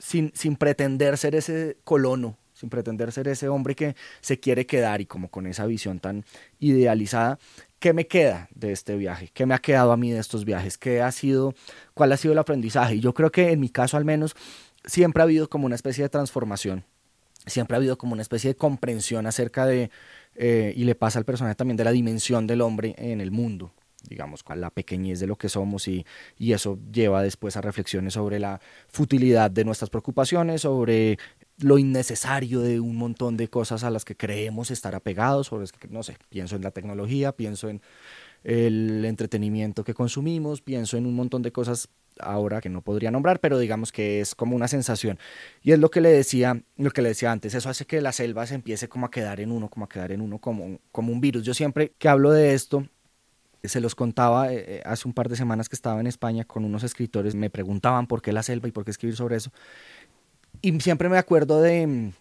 sin, 0.00 0.32
sin 0.34 0.56
pretender 0.56 1.16
ser 1.16 1.36
ese 1.36 1.76
colono, 1.84 2.36
sin 2.64 2.70
pretender 2.70 3.12
ser 3.12 3.28
ese 3.28 3.48
hombre 3.48 3.74
que 3.74 3.94
se 4.22 4.40
quiere 4.40 4.64
quedar 4.64 5.02
y 5.02 5.06
como 5.06 5.28
con 5.28 5.46
esa 5.46 5.66
visión 5.66 6.00
tan 6.00 6.24
idealizada, 6.60 7.38
¿qué 7.78 7.92
me 7.92 8.06
queda 8.06 8.48
de 8.54 8.72
este 8.72 8.96
viaje? 8.96 9.30
¿Qué 9.34 9.44
me 9.44 9.54
ha 9.54 9.58
quedado 9.58 9.92
a 9.92 9.98
mí 9.98 10.10
de 10.10 10.18
estos 10.18 10.46
viajes? 10.46 10.78
¿Qué 10.78 11.02
ha 11.02 11.12
sido, 11.12 11.54
cuál 11.92 12.12
ha 12.12 12.16
sido 12.16 12.32
el 12.32 12.38
aprendizaje? 12.38 12.94
Y 12.96 13.00
yo 13.00 13.12
creo 13.12 13.30
que 13.30 13.52
en 13.52 13.60
mi 13.60 13.68
caso 13.68 13.98
al 13.98 14.06
menos 14.06 14.34
siempre 14.86 15.22
ha 15.22 15.24
habido 15.24 15.50
como 15.50 15.66
una 15.66 15.74
especie 15.74 16.04
de 16.04 16.08
transformación, 16.08 16.84
siempre 17.46 17.76
ha 17.76 17.78
habido 17.78 17.98
como 17.98 18.14
una 18.14 18.22
especie 18.22 18.48
de 18.48 18.56
comprensión 18.56 19.26
acerca 19.26 19.66
de, 19.66 19.90
eh, 20.34 20.72
y 20.74 20.84
le 20.84 20.94
pasa 20.94 21.18
al 21.18 21.26
personaje 21.26 21.56
también, 21.56 21.76
de 21.76 21.84
la 21.84 21.92
dimensión 21.92 22.46
del 22.46 22.62
hombre 22.62 22.94
en 22.96 23.20
el 23.20 23.30
mundo 23.30 23.74
digamos, 24.06 24.42
con 24.42 24.60
la 24.60 24.68
pequeñez 24.68 25.18
de 25.18 25.26
lo 25.26 25.36
que 25.36 25.48
somos 25.48 25.88
y, 25.88 26.04
y, 26.38 26.52
eso 26.52 26.78
lleva 26.92 27.22
después 27.22 27.56
a 27.56 27.62
reflexiones 27.62 28.12
sobre 28.12 28.38
la 28.38 28.60
futilidad 28.88 29.50
de 29.50 29.64
nuestras 29.64 29.88
preocupaciones, 29.88 30.60
sobre 30.60 31.18
lo 31.58 31.78
innecesario 31.78 32.60
de 32.60 32.80
un 32.80 32.96
montón 32.96 33.36
de 33.36 33.48
cosas 33.48 33.84
a 33.84 33.90
las 33.90 34.04
que 34.04 34.16
creemos 34.16 34.70
estar 34.70 34.94
apegados, 34.94 35.52
o 35.52 35.62
que, 35.78 35.88
no 35.88 36.02
sé, 36.02 36.16
pienso 36.28 36.56
en 36.56 36.62
la 36.62 36.70
tecnología, 36.70 37.32
pienso 37.32 37.68
en 37.68 37.80
el 38.42 39.04
entretenimiento 39.04 39.84
que 39.84 39.94
consumimos, 39.94 40.60
pienso 40.60 40.96
en 40.96 41.06
un 41.06 41.14
montón 41.14 41.42
de 41.42 41.52
cosas 41.52 41.88
ahora 42.20 42.60
que 42.60 42.68
no 42.68 42.82
podría 42.82 43.10
nombrar, 43.10 43.40
pero 43.40 43.58
digamos 43.58 43.90
que 43.90 44.20
es 44.20 44.34
como 44.34 44.54
una 44.54 44.68
sensación. 44.68 45.18
Y 45.62 45.72
es 45.72 45.78
lo 45.78 45.90
que 45.90 46.00
le 46.00 46.10
decía, 46.10 46.62
lo 46.76 46.90
que 46.90 47.02
le 47.02 47.08
decía 47.08 47.32
antes, 47.32 47.54
eso 47.54 47.68
hace 47.68 47.86
que 47.86 48.00
la 48.00 48.12
selva 48.12 48.46
se 48.46 48.54
empiece 48.54 48.88
como 48.88 49.06
a 49.06 49.10
quedar 49.10 49.40
en 49.40 49.50
uno, 49.50 49.68
como 49.68 49.86
a 49.86 49.88
quedar 49.88 50.12
en 50.12 50.20
uno 50.20 50.38
como, 50.38 50.78
como 50.92 51.12
un 51.12 51.20
virus. 51.20 51.42
Yo 51.44 51.54
siempre 51.54 51.92
que 51.98 52.08
hablo 52.08 52.30
de 52.30 52.54
esto, 52.54 52.86
se 53.64 53.80
los 53.80 53.94
contaba 53.94 54.52
eh, 54.52 54.64
eh, 54.66 54.82
hace 54.84 55.08
un 55.08 55.14
par 55.14 55.28
de 55.28 55.36
semanas 55.36 55.68
que 55.68 55.76
estaba 55.76 56.00
en 56.00 56.06
España 56.06 56.44
con 56.44 56.64
unos 56.64 56.82
escritores, 56.82 57.34
me 57.34 57.50
preguntaban 57.50 58.06
por 58.06 58.20
qué 58.20 58.32
la 58.32 58.42
selva 58.42 58.68
y 58.68 58.72
por 58.72 58.84
qué 58.84 58.90
escribir 58.90 59.16
sobre 59.16 59.36
eso. 59.36 59.50
Y 60.62 60.80
siempre 60.80 61.08
me 61.08 61.18
acuerdo 61.18 61.60
de, 61.60 62.12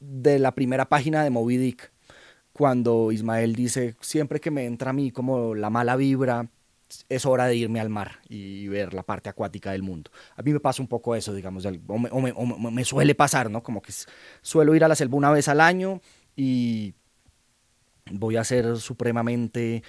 de 0.00 0.38
la 0.38 0.54
primera 0.54 0.88
página 0.88 1.22
de 1.22 1.30
Moby 1.30 1.56
Dick, 1.56 1.92
cuando 2.52 3.12
Ismael 3.12 3.54
dice, 3.54 3.96
siempre 4.00 4.40
que 4.40 4.50
me 4.50 4.64
entra 4.64 4.90
a 4.90 4.94
mí 4.94 5.10
como 5.10 5.54
la 5.54 5.68
mala 5.68 5.96
vibra, 5.96 6.48
es 7.08 7.26
hora 7.26 7.46
de 7.46 7.56
irme 7.56 7.80
al 7.80 7.90
mar 7.90 8.20
y 8.28 8.68
ver 8.68 8.94
la 8.94 9.02
parte 9.02 9.28
acuática 9.28 9.72
del 9.72 9.82
mundo. 9.82 10.10
A 10.36 10.42
mí 10.42 10.52
me 10.52 10.60
pasa 10.60 10.80
un 10.80 10.88
poco 10.88 11.14
eso, 11.14 11.34
digamos, 11.34 11.66
o 11.66 12.70
me, 12.70 12.84
suele 12.84 13.14
pasar, 13.14 13.50
¿no? 13.50 13.62
Como 13.62 13.82
que 13.82 13.92
suelo 14.40 14.74
ir 14.74 14.84
a 14.84 14.88
la 14.88 14.94
selva 14.94 15.16
una 15.16 15.30
vez 15.30 15.48
al 15.48 15.60
año 15.60 16.00
y 16.34 16.94
voy 18.10 18.36
a 18.36 18.44
ser 18.44 18.78
supremamente 18.78 19.82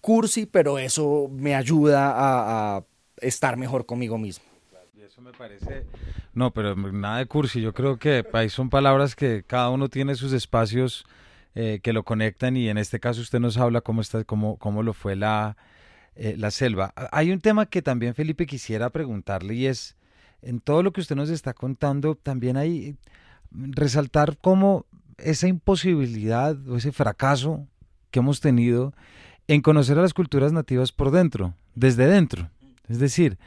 cursi, 0.00 0.46
pero 0.46 0.78
eso 0.78 1.28
me 1.30 1.54
ayuda 1.54 2.14
a 2.76 2.84
estar 3.20 3.56
mejor 3.56 3.84
conmigo 3.84 4.16
mismo 4.16 4.47
me 5.20 5.32
parece. 5.32 5.84
No, 6.34 6.52
pero 6.52 6.74
nada 6.76 7.18
de 7.18 7.26
cursi. 7.26 7.60
Yo 7.60 7.74
creo 7.74 7.98
que 7.98 8.24
ahí 8.32 8.48
son 8.48 8.70
palabras 8.70 9.14
que 9.14 9.42
cada 9.46 9.70
uno 9.70 9.88
tiene 9.88 10.14
sus 10.14 10.32
espacios 10.32 11.06
eh, 11.54 11.80
que 11.82 11.92
lo 11.92 12.04
conectan 12.04 12.56
y 12.56 12.68
en 12.68 12.78
este 12.78 13.00
caso 13.00 13.20
usted 13.20 13.40
nos 13.40 13.56
habla 13.56 13.80
cómo, 13.80 14.00
está, 14.00 14.24
cómo, 14.24 14.56
cómo 14.58 14.82
lo 14.82 14.92
fue 14.92 15.16
la, 15.16 15.56
eh, 16.14 16.34
la 16.36 16.50
selva. 16.50 16.92
Hay 17.10 17.32
un 17.32 17.40
tema 17.40 17.66
que 17.66 17.82
también 17.82 18.14
Felipe 18.14 18.46
quisiera 18.46 18.90
preguntarle 18.90 19.54
y 19.54 19.66
es, 19.66 19.96
en 20.42 20.60
todo 20.60 20.82
lo 20.82 20.92
que 20.92 21.00
usted 21.00 21.16
nos 21.16 21.30
está 21.30 21.54
contando, 21.54 22.14
también 22.14 22.56
hay 22.56 22.96
resaltar 23.50 24.36
cómo 24.38 24.86
esa 25.16 25.48
imposibilidad 25.48 26.56
o 26.68 26.76
ese 26.76 26.92
fracaso 26.92 27.66
que 28.10 28.20
hemos 28.20 28.40
tenido 28.40 28.94
en 29.48 29.62
conocer 29.62 29.98
a 29.98 30.02
las 30.02 30.14
culturas 30.14 30.52
nativas 30.52 30.92
por 30.92 31.10
dentro, 31.10 31.54
desde 31.74 32.06
dentro. 32.06 32.50
Es 32.88 32.98
decir, 32.98 33.38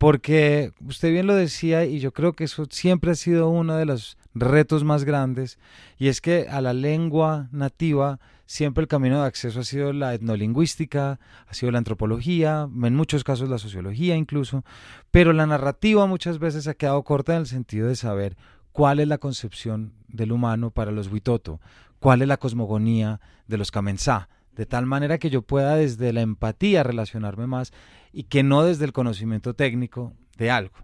porque 0.00 0.72
usted 0.80 1.12
bien 1.12 1.26
lo 1.26 1.34
decía 1.34 1.84
y 1.84 2.00
yo 2.00 2.14
creo 2.14 2.32
que 2.32 2.44
eso 2.44 2.64
siempre 2.70 3.10
ha 3.10 3.14
sido 3.14 3.50
uno 3.50 3.76
de 3.76 3.84
los 3.84 4.16
retos 4.32 4.82
más 4.82 5.04
grandes 5.04 5.58
y 5.98 6.08
es 6.08 6.22
que 6.22 6.46
a 6.48 6.62
la 6.62 6.72
lengua 6.72 7.50
nativa 7.52 8.18
siempre 8.46 8.80
el 8.80 8.88
camino 8.88 9.20
de 9.20 9.26
acceso 9.26 9.60
ha 9.60 9.64
sido 9.64 9.92
la 9.92 10.14
etnolingüística, 10.14 11.20
ha 11.46 11.52
sido 11.52 11.70
la 11.70 11.76
antropología, 11.76 12.66
en 12.82 12.96
muchos 12.96 13.24
casos 13.24 13.50
la 13.50 13.58
sociología 13.58 14.16
incluso, 14.16 14.64
pero 15.10 15.34
la 15.34 15.44
narrativa 15.44 16.06
muchas 16.06 16.38
veces 16.38 16.66
ha 16.66 16.72
quedado 16.72 17.02
corta 17.02 17.34
en 17.34 17.40
el 17.40 17.46
sentido 17.46 17.86
de 17.86 17.94
saber 17.94 18.38
cuál 18.72 19.00
es 19.00 19.06
la 19.06 19.18
concepción 19.18 19.92
del 20.08 20.32
humano 20.32 20.70
para 20.70 20.92
los 20.92 21.08
Huitoto, 21.08 21.60
cuál 21.98 22.22
es 22.22 22.28
la 22.28 22.38
cosmogonía 22.38 23.20
de 23.48 23.58
los 23.58 23.70
Kamensá, 23.70 24.30
de 24.56 24.64
tal 24.64 24.86
manera 24.86 25.18
que 25.18 25.28
yo 25.28 25.42
pueda 25.42 25.76
desde 25.76 26.14
la 26.14 26.22
empatía 26.22 26.84
relacionarme 26.84 27.46
más 27.46 27.74
y 28.12 28.24
que 28.24 28.42
no 28.42 28.64
desde 28.64 28.84
el 28.84 28.92
conocimiento 28.92 29.54
técnico 29.54 30.12
de 30.36 30.50
algo. 30.50 30.74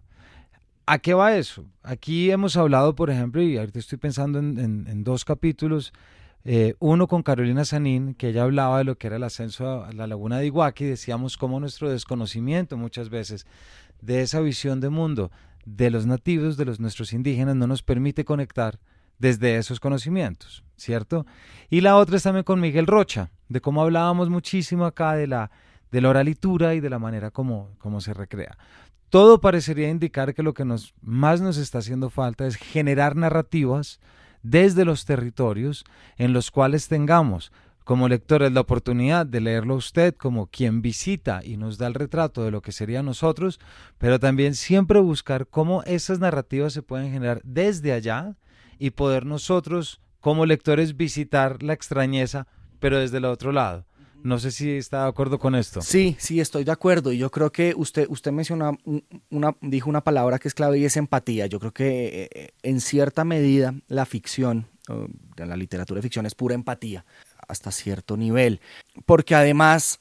¿A 0.86 0.98
qué 0.98 1.14
va 1.14 1.36
eso? 1.36 1.64
Aquí 1.82 2.30
hemos 2.30 2.56
hablado, 2.56 2.94
por 2.94 3.10
ejemplo, 3.10 3.42
y 3.42 3.56
ahorita 3.56 3.78
estoy 3.78 3.98
pensando 3.98 4.38
en, 4.38 5.02
dos 5.02 5.24
capítulos, 5.24 5.92
eh, 6.44 6.74
uno 6.78 7.08
con 7.08 7.24
Carolina 7.24 7.64
Sanín, 7.64 8.14
que 8.14 8.28
ella 8.28 8.44
hablaba 8.44 8.78
de 8.78 8.84
lo 8.84 8.96
que 8.96 9.08
era 9.08 9.16
el 9.16 9.24
ascenso 9.24 9.84
a 9.84 9.92
la 9.92 10.06
laguna 10.06 10.38
de 10.38 10.46
Iguaque, 10.46 10.84
y 10.84 10.88
decíamos 10.88 11.36
cómo 11.36 11.58
nuestro 11.58 11.90
desconocimiento 11.90 12.76
muchas 12.76 13.08
veces 13.10 13.46
de 14.00 14.22
esa 14.22 14.40
visión 14.40 14.80
de 14.80 14.90
mundo 14.90 15.32
de 15.64 15.90
los 15.90 16.06
nativos, 16.06 16.56
de 16.56 16.66
los 16.66 16.78
nuestros 16.78 17.12
indígenas, 17.12 17.56
no 17.56 17.66
nos 17.66 17.82
permite 17.82 18.24
conectar 18.24 18.78
desde 19.18 19.56
esos 19.56 19.80
conocimientos, 19.80 20.62
¿cierto? 20.76 21.26
Y 21.68 21.80
la 21.80 21.96
otra 21.96 22.16
es 22.16 22.22
también 22.22 22.44
con 22.44 22.60
Miguel 22.60 22.86
Rocha, 22.86 23.30
de 23.48 23.60
cómo 23.60 23.82
hablábamos 23.82 24.30
muchísimo 24.30 24.84
acá 24.84 25.14
de 25.14 25.26
la 25.26 25.50
de 25.90 26.00
la 26.00 26.10
oralitura 26.10 26.74
y 26.74 26.80
de 26.80 26.90
la 26.90 26.98
manera 26.98 27.30
como, 27.30 27.70
como 27.78 28.00
se 28.00 28.14
recrea. 28.14 28.56
Todo 29.08 29.40
parecería 29.40 29.88
indicar 29.88 30.34
que 30.34 30.42
lo 30.42 30.54
que 30.54 30.64
nos, 30.64 30.94
más 31.00 31.40
nos 31.40 31.56
está 31.56 31.78
haciendo 31.78 32.10
falta 32.10 32.46
es 32.46 32.56
generar 32.56 33.16
narrativas 33.16 34.00
desde 34.42 34.84
los 34.84 35.04
territorios 35.04 35.84
en 36.16 36.32
los 36.32 36.50
cuales 36.50 36.88
tengamos 36.88 37.52
como 37.86 38.08
lectores 38.08 38.50
la 38.50 38.62
oportunidad 38.62 39.26
de 39.26 39.40
leerlo 39.40 39.74
a 39.74 39.76
usted 39.76 40.12
como 40.16 40.48
quien 40.48 40.82
visita 40.82 41.42
y 41.44 41.56
nos 41.56 41.78
da 41.78 41.86
el 41.86 41.94
retrato 41.94 42.42
de 42.42 42.50
lo 42.50 42.60
que 42.60 42.72
sería 42.72 43.00
nosotros, 43.04 43.60
pero 43.96 44.18
también 44.18 44.56
siempre 44.56 44.98
buscar 44.98 45.46
cómo 45.46 45.84
esas 45.84 46.18
narrativas 46.18 46.72
se 46.72 46.82
pueden 46.82 47.12
generar 47.12 47.40
desde 47.44 47.92
allá 47.92 48.34
y 48.80 48.90
poder 48.90 49.24
nosotros 49.24 50.00
como 50.18 50.46
lectores 50.46 50.96
visitar 50.96 51.62
la 51.62 51.74
extrañeza, 51.74 52.48
pero 52.80 52.98
desde 52.98 53.18
el 53.18 53.24
otro 53.24 53.52
lado. 53.52 53.85
No 54.22 54.38
sé 54.38 54.50
si 54.50 54.70
está 54.72 55.02
de 55.02 55.08
acuerdo 55.08 55.38
con 55.38 55.54
esto. 55.54 55.80
Sí, 55.80 56.16
sí, 56.18 56.40
estoy 56.40 56.64
de 56.64 56.72
acuerdo. 56.72 57.12
Y 57.12 57.18
yo 57.18 57.30
creo 57.30 57.52
que 57.52 57.74
usted, 57.76 58.06
usted 58.08 58.32
mencionó 58.32 58.76
una, 59.30 59.56
dijo 59.60 59.88
una 59.88 60.02
palabra 60.02 60.38
que 60.38 60.48
es 60.48 60.54
clave 60.54 60.78
y 60.78 60.84
es 60.84 60.96
empatía. 60.96 61.46
Yo 61.46 61.60
creo 61.60 61.72
que 61.72 62.28
eh, 62.32 62.48
en 62.62 62.80
cierta 62.80 63.24
medida 63.24 63.74
la 63.88 64.04
ficción, 64.04 64.66
la 65.36 65.56
literatura 65.56 65.98
de 65.98 66.02
ficción 66.02 66.26
es 66.26 66.34
pura 66.34 66.54
empatía 66.54 67.04
hasta 67.48 67.70
cierto 67.70 68.16
nivel. 68.16 68.60
Porque 69.04 69.34
además, 69.34 70.00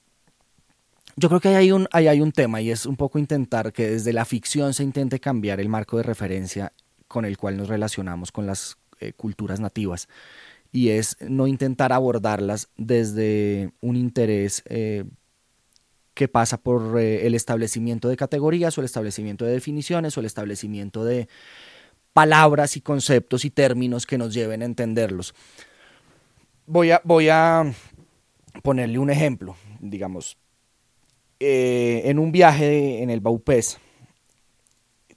yo 1.15 1.29
creo 1.29 1.39
que 1.39 1.49
ahí 1.49 1.55
hay, 1.55 1.71
un, 1.71 1.87
hay 1.91 2.21
un 2.21 2.31
tema 2.31 2.61
y 2.61 2.71
es 2.71 2.85
un 2.85 2.95
poco 2.95 3.19
intentar 3.19 3.73
que 3.73 3.89
desde 3.89 4.13
la 4.13 4.25
ficción 4.25 4.73
se 4.73 4.83
intente 4.83 5.19
cambiar 5.19 5.59
el 5.59 5.69
marco 5.69 5.97
de 5.97 6.03
referencia 6.03 6.73
con 7.07 7.25
el 7.25 7.37
cual 7.37 7.57
nos 7.57 7.67
relacionamos 7.67 8.31
con 8.31 8.45
las 8.45 8.77
eh, 8.99 9.13
culturas 9.13 9.59
nativas. 9.59 10.07
Y 10.75 10.89
es 10.89 11.15
no 11.21 11.47
intentar 11.47 11.93
abordarlas 11.93 12.69
desde 12.75 13.71
un 13.79 13.95
interés 13.95 14.61
eh, 14.65 15.05
que 16.13 16.27
pasa 16.27 16.57
por 16.57 16.99
eh, 16.99 17.25
el 17.27 17.33
establecimiento 17.33 18.09
de 18.09 18.17
categorías 18.17 18.77
o 18.77 18.81
el 18.81 18.85
establecimiento 18.85 19.45
de 19.45 19.53
definiciones 19.53 20.17
o 20.17 20.19
el 20.19 20.25
establecimiento 20.25 21.05
de 21.05 21.29
palabras 22.13 22.75
y 22.75 22.81
conceptos 22.81 23.45
y 23.45 23.49
términos 23.49 24.05
que 24.05 24.17
nos 24.17 24.33
lleven 24.33 24.61
a 24.61 24.65
entenderlos 24.65 25.33
voy 26.65 26.91
a, 26.91 27.01
voy 27.03 27.29
a 27.29 27.71
ponerle 28.63 28.99
un 28.99 29.09
ejemplo, 29.09 29.55
digamos. 29.79 30.37
Eh, 31.39 32.03
en 32.05 32.17
un 32.17 32.31
viaje 32.31 33.03
en 33.03 33.09
el 33.09 33.19
Baupés 33.19 33.77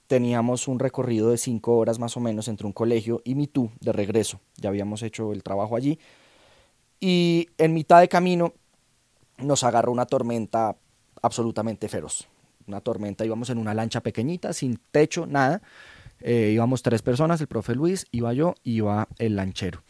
teníamos 0.09 0.67
un 0.67 0.79
recorrido 0.79 1.29
de 1.29 1.37
cinco 1.37 1.77
horas 1.77 1.99
más 1.99 2.17
o 2.17 2.19
menos 2.19 2.47
entre 2.47 2.65
un 2.65 2.73
colegio 2.73 3.21
y 3.23 3.35
Mitú 3.35 3.69
de 3.79 3.93
regreso. 3.93 4.41
Ya 4.57 4.69
habíamos 4.69 5.03
hecho 5.03 5.31
el 5.33 5.43
trabajo 5.43 5.75
allí. 5.75 5.99
Y 6.99 7.47
en 7.59 7.75
mitad 7.75 7.99
de 7.99 8.09
camino 8.09 8.55
nos 9.37 9.63
agarró 9.63 9.91
una 9.91 10.07
tormenta 10.07 10.75
absolutamente 11.21 11.87
feroz. 11.89 12.27
Una 12.65 12.81
tormenta, 12.81 13.23
íbamos 13.23 13.51
en 13.51 13.59
una 13.59 13.75
lancha 13.75 14.01
pequeñita, 14.01 14.51
sin 14.51 14.79
techo, 14.91 15.27
nada. 15.27 15.61
Eh, 16.21 16.49
íbamos 16.55 16.81
tres 16.81 17.03
personas, 17.03 17.39
el 17.39 17.47
profe 17.47 17.75
Luis, 17.75 18.07
iba 18.11 18.33
yo, 18.33 18.55
iba 18.63 19.07
el 19.19 19.35
lanchero. 19.35 19.83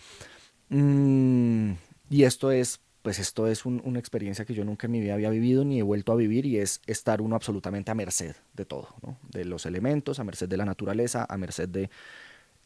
Mm, 0.67 1.71
y 2.09 2.23
esto 2.23 2.51
es, 2.51 2.81
pues 3.09 3.17
esto 3.17 3.47
es 3.47 3.65
una 3.65 3.97
experiencia 3.97 4.45
que 4.45 4.53
yo 4.53 4.63
nunca 4.63 4.85
en 4.85 4.91
mi 4.91 4.99
vida 4.99 5.15
había 5.15 5.31
vivido 5.31 5.65
ni 5.65 5.79
he 5.79 5.81
vuelto 5.81 6.11
a 6.11 6.15
vivir 6.15 6.45
y 6.45 6.59
es 6.59 6.79
estar 6.85 7.23
uno 7.23 7.35
absolutamente 7.35 7.89
a 7.89 7.95
merced 7.95 8.35
de 8.53 8.65
todo, 8.65 8.89
de 9.31 9.45
los 9.45 9.65
elementos, 9.65 10.19
a 10.19 10.23
merced 10.23 10.47
de 10.47 10.57
la 10.57 10.63
naturaleza, 10.63 11.25
a 11.27 11.35
merced 11.35 11.67
de 11.69 11.89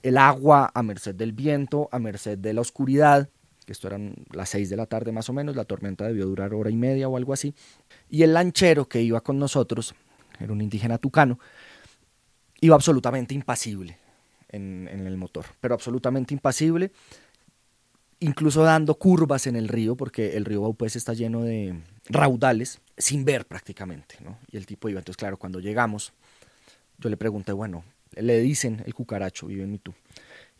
el 0.01 0.17
agua, 0.17 0.69
a 0.73 0.83
merced 0.83 1.15
del 1.15 1.31
viento, 1.31 1.87
a 1.93 1.99
merced 1.99 2.37
de 2.37 2.51
la 2.51 2.59
oscuridad, 2.59 3.29
esto 3.67 3.87
eran 3.87 4.15
las 4.33 4.49
seis 4.49 4.69
de 4.69 4.75
la 4.75 4.85
tarde 4.85 5.13
más 5.13 5.29
o 5.29 5.33
menos, 5.33 5.55
la 5.55 5.63
tormenta 5.63 6.05
debió 6.05 6.25
durar 6.25 6.53
hora 6.53 6.69
y 6.69 6.75
media 6.75 7.07
o 7.07 7.15
algo 7.15 7.31
así, 7.31 7.55
y 8.09 8.23
el 8.23 8.33
lanchero 8.33 8.89
que 8.89 9.01
iba 9.01 9.21
con 9.21 9.39
nosotros, 9.39 9.95
era 10.41 10.51
un 10.51 10.59
indígena 10.59 10.97
tucano, 10.97 11.39
iba 12.59 12.75
absolutamente 12.75 13.33
impasible 13.33 13.97
en 14.49 14.89
el 14.89 15.15
motor, 15.15 15.45
pero 15.61 15.73
absolutamente 15.73 16.33
impasible, 16.33 16.91
incluso 18.23 18.63
dando 18.63 18.95
curvas 18.95 19.47
en 19.47 19.55
el 19.55 19.67
río, 19.67 19.95
porque 19.95 20.37
el 20.37 20.45
río 20.45 20.61
Baupés 20.61 20.95
está 20.95 21.13
lleno 21.13 21.43
de 21.43 21.75
raudales, 22.09 22.79
sin 22.97 23.25
ver 23.25 23.45
prácticamente, 23.45 24.17
¿no? 24.23 24.37
Y 24.49 24.57
el 24.57 24.65
tipo 24.65 24.89
iba, 24.89 24.99
entonces 24.99 25.17
claro, 25.17 25.37
cuando 25.37 25.59
llegamos, 25.59 26.13
yo 26.97 27.09
le 27.09 27.17
pregunté, 27.17 27.51
bueno, 27.51 27.83
le 28.15 28.39
dicen 28.39 28.81
el 28.85 28.93
cucaracho, 28.93 29.47
vive 29.47 29.63
en 29.63 29.71
Mitú, 29.71 29.93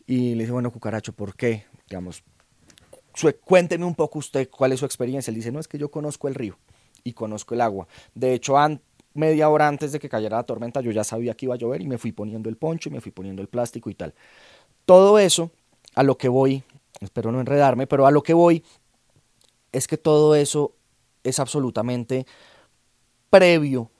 y 0.06 0.34
le 0.34 0.42
dije, 0.42 0.52
bueno, 0.52 0.70
cucaracho, 0.70 1.12
¿por 1.12 1.34
qué? 1.34 1.64
Digamos, 1.88 2.22
cuénteme 3.44 3.84
un 3.84 3.94
poco 3.94 4.18
usted 4.18 4.50
cuál 4.50 4.72
es 4.72 4.80
su 4.80 4.86
experiencia. 4.86 5.30
Él 5.30 5.36
dice, 5.36 5.50
no, 5.50 5.60
es 5.60 5.68
que 5.68 5.78
yo 5.78 5.90
conozco 5.90 6.28
el 6.28 6.34
río 6.34 6.58
y 7.04 7.12
conozco 7.12 7.54
el 7.54 7.60
agua. 7.62 7.86
De 8.14 8.34
hecho, 8.34 8.56
media 9.14 9.48
hora 9.48 9.68
antes 9.68 9.92
de 9.92 9.98
que 9.98 10.08
cayera 10.08 10.36
la 10.36 10.42
tormenta, 10.42 10.80
yo 10.80 10.90
ya 10.90 11.04
sabía 11.04 11.34
que 11.34 11.46
iba 11.46 11.54
a 11.54 11.58
llover 11.58 11.80
y 11.80 11.86
me 11.86 11.96
fui 11.96 12.12
poniendo 12.12 12.50
el 12.50 12.56
poncho 12.56 12.88
y 12.88 12.92
me 12.92 13.00
fui 13.00 13.12
poniendo 13.12 13.40
el 13.40 13.48
plástico 13.48 13.88
y 13.88 13.94
tal. 13.94 14.14
Todo 14.84 15.18
eso, 15.18 15.50
a 15.94 16.02
lo 16.02 16.18
que 16.18 16.28
voy 16.28 16.64
espero 17.00 17.32
no 17.32 17.40
enredarme, 17.40 17.86
pero 17.86 18.06
a 18.06 18.10
lo 18.10 18.22
que 18.22 18.34
voy 18.34 18.64
es 19.72 19.86
que 19.86 19.98
todo 19.98 20.34
eso 20.34 20.74
es 21.22 21.38
absolutamente 21.38 22.26
previo 23.30 23.90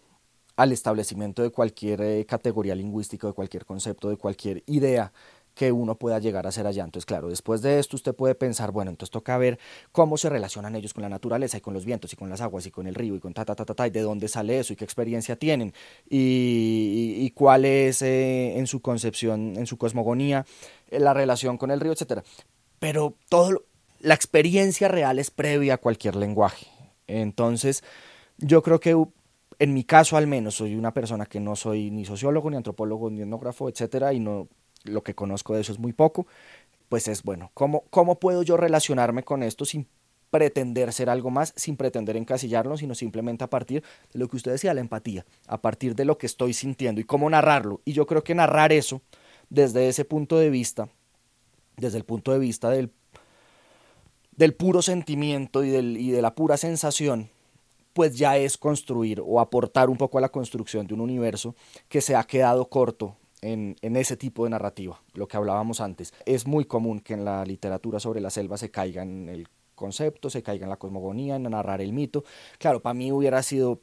al 0.57 0.71
establecimiento 0.73 1.43
de 1.43 1.51
cualquier 1.51 2.01
eh, 2.03 2.25
categoría 2.27 2.75
lingüística, 2.75 3.27
de 3.27 3.33
cualquier 3.33 3.65
concepto, 3.65 4.09
de 4.09 4.17
cualquier 4.17 4.63
idea 4.67 5.13
que 5.55 5.73
uno 5.73 5.97
pueda 5.97 6.19
llegar 6.19 6.47
a 6.47 6.53
ser 6.53 6.67
allá. 6.67 6.85
Entonces, 6.85 7.07
claro, 7.07 7.29
después 7.29 7.63
de 7.63 7.79
esto 7.79 7.97
usted 7.97 8.15
puede 8.15 8.35
pensar, 8.35 8.73
bueno, 8.73 8.91
entonces 8.91 9.11
toca 9.11 9.39
ver 9.39 9.59
cómo 9.93 10.17
se 10.17 10.29
relacionan 10.29 10.75
ellos 10.75 10.93
con 10.93 11.03
la 11.03 11.09
naturaleza 11.09 11.59
y 11.59 11.61
con 11.61 11.75
los 11.75 11.85
vientos 11.85 12.13
y 12.13 12.17
con 12.17 12.29
las 12.29 12.41
aguas 12.41 12.67
y 12.67 12.71
con 12.71 12.87
el 12.87 12.95
río 12.95 13.15
y 13.15 13.21
con 13.21 13.35
ta, 13.35 13.45
ta, 13.45 13.55
ta, 13.55 13.65
ta, 13.65 13.75
ta 13.75 13.87
y 13.87 13.91
de 13.91 14.01
dónde 14.01 14.29
sale 14.29 14.59
eso 14.59 14.73
y 14.73 14.77
qué 14.77 14.85
experiencia 14.85 15.37
tienen 15.37 15.73
y, 16.09 17.31
cuál 17.35 17.65
es 17.65 18.03
eh, 18.03 18.59
en 18.59 18.67
su 18.67 18.81
concepción, 18.81 19.57
en 19.57 19.67
su 19.67 19.77
cosmogonía, 19.77 20.45
eh, 20.89 21.01
la 21.01 21.15
relación 21.15 21.57
con 21.59 21.71
el 21.71 21.81
río, 21.81 21.93
etcétera 21.93 22.23
pero 22.85 23.14
todo 23.31 23.64
la 24.01 24.12
experiencia 24.12 24.88
real 24.88 25.18
es 25.18 25.31
previa 25.31 25.73
a 25.73 25.79
cualquier 25.79 26.16
lenguaje. 26.16 26.66
Entonces, 27.07 27.83
yo 28.37 28.62
creo 28.62 28.79
que 28.79 28.94
en 29.59 29.73
mi 29.73 29.85
caso 29.85 30.18
al 30.18 30.27
menos 30.27 30.57
soy 30.57 30.77
una 30.77 30.92
persona 30.92 31.25
que 31.25 31.40
no 31.40 31.57
soy 31.57 31.90
ni 31.90 32.05
sociólogo, 32.05 32.51
ni 32.51 32.59
antropólogo, 32.59 33.09
ni 33.09 33.23
etnógrafo, 33.23 33.70
etcétera, 33.70 34.12
y 34.12 34.20
no 34.20 34.49
lo 34.83 35.03
que 35.03 35.14
conozco 35.14 35.55
de 35.55 35.62
eso 35.62 35.73
es 35.73 35.79
muy 35.79 35.94
poco. 35.94 36.27
Pues 36.90 37.09
es 37.09 37.23
bueno, 37.23 37.51
¿cómo, 37.55 37.85
cómo 37.88 38.20
puedo 38.20 38.42
yo 38.42 38.59
relacionarme 38.59 39.23
con 39.23 39.42
esto 39.42 39.64
sin 39.64 39.88
pretender 40.29 40.92
ser 40.92 41.09
algo 41.09 41.31
más, 41.31 41.55
sin 41.57 41.79
pretender 41.79 42.18
encasillarlo, 42.18 42.77
sino 42.77 42.94
simplemente 42.94 43.44
a 43.44 43.49
partir 43.49 43.83
de 44.12 44.18
lo 44.18 44.29
que 44.29 44.37
usted 44.37 44.53
decía, 44.53 44.75
la 44.75 44.83
empatía, 44.83 45.25
a 45.47 45.62
partir 45.62 45.94
de 45.94 46.05
lo 46.05 46.18
que 46.18 46.27
estoy 46.27 46.53
sintiendo 46.53 47.01
y 47.01 47.05
cómo 47.05 47.31
narrarlo. 47.31 47.81
Y 47.87 47.94
yo 47.94 48.07
creo 48.07 48.23
que 48.23 48.35
narrar 48.35 48.75
eso 48.75 49.01
desde 49.49 49.88
ese 49.88 50.05
punto 50.05 50.37
de 50.37 50.51
vista 50.51 50.90
desde 51.77 51.99
el 51.99 52.05
punto 52.05 52.33
de 52.33 52.39
vista 52.39 52.71
del, 52.71 52.91
del 54.37 54.55
puro 54.55 54.83
sentimiento 54.83 55.65
y, 55.65 55.71
del, 55.71 55.97
y 55.97 56.11
de 56.11 56.23
la 56.23 56.35
pura 56.35 56.57
sensación, 56.57 57.31
pues 57.93 58.17
ya 58.17 58.37
es 58.37 58.59
construir 58.59 59.23
o 59.25 59.41
aportar 59.41 59.89
un 59.89 59.97
poco 59.97 60.19
a 60.19 60.21
la 60.21 60.31
construcción 60.31 60.87
de 60.87 60.95
un 60.95 61.01
universo 61.01 61.55
que 61.89 62.01
se 62.01 62.17
ha 62.17 62.25
quedado 62.25 62.69
corto 62.69 63.17
en, 63.41 63.77
en, 63.83 63.97
ese 63.97 64.17
tipo 64.17 64.45
de 64.45 64.51
narrativa, 64.51 65.01
lo 65.15 65.29
que 65.29 65.37
hablábamos 65.37 65.81
antes. 65.81 66.13
Es 66.27 66.47
muy 66.47 66.65
común 66.65 67.01
que 67.01 67.15
en 67.15 67.25
la 67.25 67.45
literatura 67.45 68.01
sobre 68.01 68.21
la 68.21 68.31
selva 68.31 68.57
se 68.57 68.71
caiga 68.71 69.03
en 69.03 69.29
el 69.29 69.49
concepto, 69.75 70.31
se 70.31 70.43
caiga 70.43 70.65
en 70.65 70.71
la 70.71 70.77
cosmogonía, 70.77 71.37
en 71.37 71.43
narrar 71.45 71.81
el 71.81 71.93
mito. 71.93 72.25
Claro, 72.59 72.81
para 72.81 72.95
mí 72.95 73.13
hubiera 73.13 73.43
sido, 73.43 73.81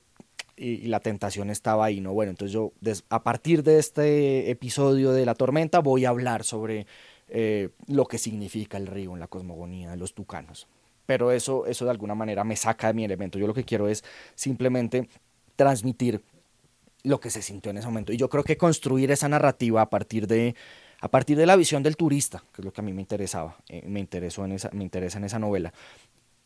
y, 0.55 0.87
la 0.87 0.99
tentación 0.99 1.49
estaba 1.49 1.85
ahí, 1.85 2.01
¿no? 2.01 2.13
Bueno, 2.13 2.31
entonces 2.31 2.53
yo 2.53 2.71
a 3.09 3.23
partir 3.23 3.63
de 3.63 3.79
este 3.79 4.49
episodio 4.49 5.11
de 5.11 5.25
La 5.25 5.35
Tormenta 5.35 5.79
voy 5.79 6.05
a 6.05 6.09
hablar 6.09 6.43
sobre 6.43 6.87
eh, 7.31 7.69
lo 7.87 8.05
que 8.05 8.17
significa 8.17 8.77
el 8.77 8.87
río 8.87 9.13
en 9.13 9.19
la 9.19 9.27
cosmogonía 9.27 9.91
de 9.91 9.97
los 9.97 10.13
tucanos. 10.13 10.67
Pero 11.05 11.31
eso, 11.31 11.65
eso 11.65 11.85
de 11.85 11.91
alguna 11.91 12.13
manera 12.13 12.43
me 12.43 12.55
saca 12.55 12.87
de 12.87 12.93
mi 12.93 13.05
elemento. 13.05 13.39
Yo 13.39 13.47
lo 13.47 13.53
que 13.53 13.63
quiero 13.63 13.87
es 13.87 14.03
simplemente 14.35 15.07
transmitir 15.55 16.21
lo 17.03 17.19
que 17.19 17.29
se 17.29 17.41
sintió 17.41 17.71
en 17.71 17.77
ese 17.77 17.87
momento. 17.87 18.13
Y 18.13 18.17
yo 18.17 18.29
creo 18.29 18.43
que 18.43 18.57
construir 18.57 19.11
esa 19.11 19.29
narrativa 19.29 19.81
a 19.81 19.89
partir 19.89 20.27
de, 20.27 20.55
a 20.99 21.09
partir 21.09 21.37
de 21.37 21.45
la 21.45 21.55
visión 21.55 21.83
del 21.83 21.97
turista, 21.97 22.43
que 22.53 22.61
es 22.61 22.65
lo 22.65 22.73
que 22.73 22.81
a 22.81 22.83
mí 22.83 22.93
me 22.93 23.01
interesaba, 23.01 23.57
eh, 23.69 23.83
me, 23.87 23.99
interesó 23.99 24.45
en 24.45 24.53
esa, 24.53 24.69
me 24.73 24.83
interesa 24.83 25.17
en 25.17 25.23
esa 25.23 25.39
novela, 25.39 25.73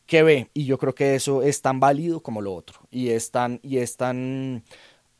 que 0.06 0.22
ve, 0.22 0.50
y 0.54 0.64
yo 0.66 0.78
creo 0.78 0.94
que 0.94 1.16
eso 1.16 1.42
es 1.42 1.62
tan 1.62 1.80
válido 1.80 2.20
como 2.20 2.40
lo 2.40 2.54
otro, 2.54 2.78
y 2.90 3.08
es 3.08 3.32
tan, 3.32 3.58
y 3.62 3.78
es 3.78 3.96
tan 3.96 4.62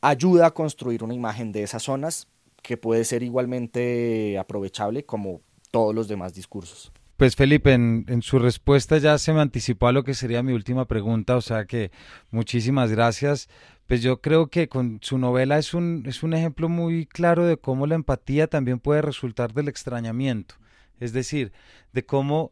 ayuda 0.01 0.47
a 0.47 0.51
construir 0.51 1.03
una 1.03 1.13
imagen 1.13 1.51
de 1.51 1.63
esas 1.63 1.83
zonas 1.83 2.27
que 2.61 2.77
puede 2.77 3.03
ser 3.03 3.23
igualmente 3.23 4.37
aprovechable 4.37 5.05
como 5.05 5.41
todos 5.77 5.93
los 5.93 6.07
demás 6.07 6.33
discursos. 6.33 6.91
Pues 7.17 7.35
Felipe, 7.35 7.71
en, 7.71 8.21
su 8.23 8.39
respuesta 8.39 8.97
ya 8.97 9.15
se 9.19 9.31
me 9.31 9.41
anticipó 9.41 9.87
a 9.87 9.91
lo 9.91 10.03
que 10.03 10.15
sería 10.15 10.41
mi 10.41 10.53
última 10.53 10.85
pregunta, 10.85 11.35
o 11.35 11.41
sea 11.41 11.65
que 11.65 11.91
muchísimas 12.31 12.91
gracias. 12.91 13.47
Pues 13.85 14.01
yo 14.01 14.19
creo 14.19 14.47
que 14.47 14.69
con 14.69 14.97
su 15.03 15.19
novela 15.19 15.59
es 15.59 15.75
un, 15.75 16.03
es 16.07 16.23
un 16.23 16.33
ejemplo 16.33 16.67
muy 16.67 17.05
claro 17.05 17.45
de 17.45 17.57
cómo 17.57 17.85
la 17.85 17.93
empatía 17.93 18.47
también 18.47 18.79
puede 18.79 19.03
resultar 19.03 19.53
del 19.53 19.67
extrañamiento, 19.67 20.55
es 20.99 21.13
decir, 21.13 21.51
de 21.93 22.03
cómo 22.03 22.51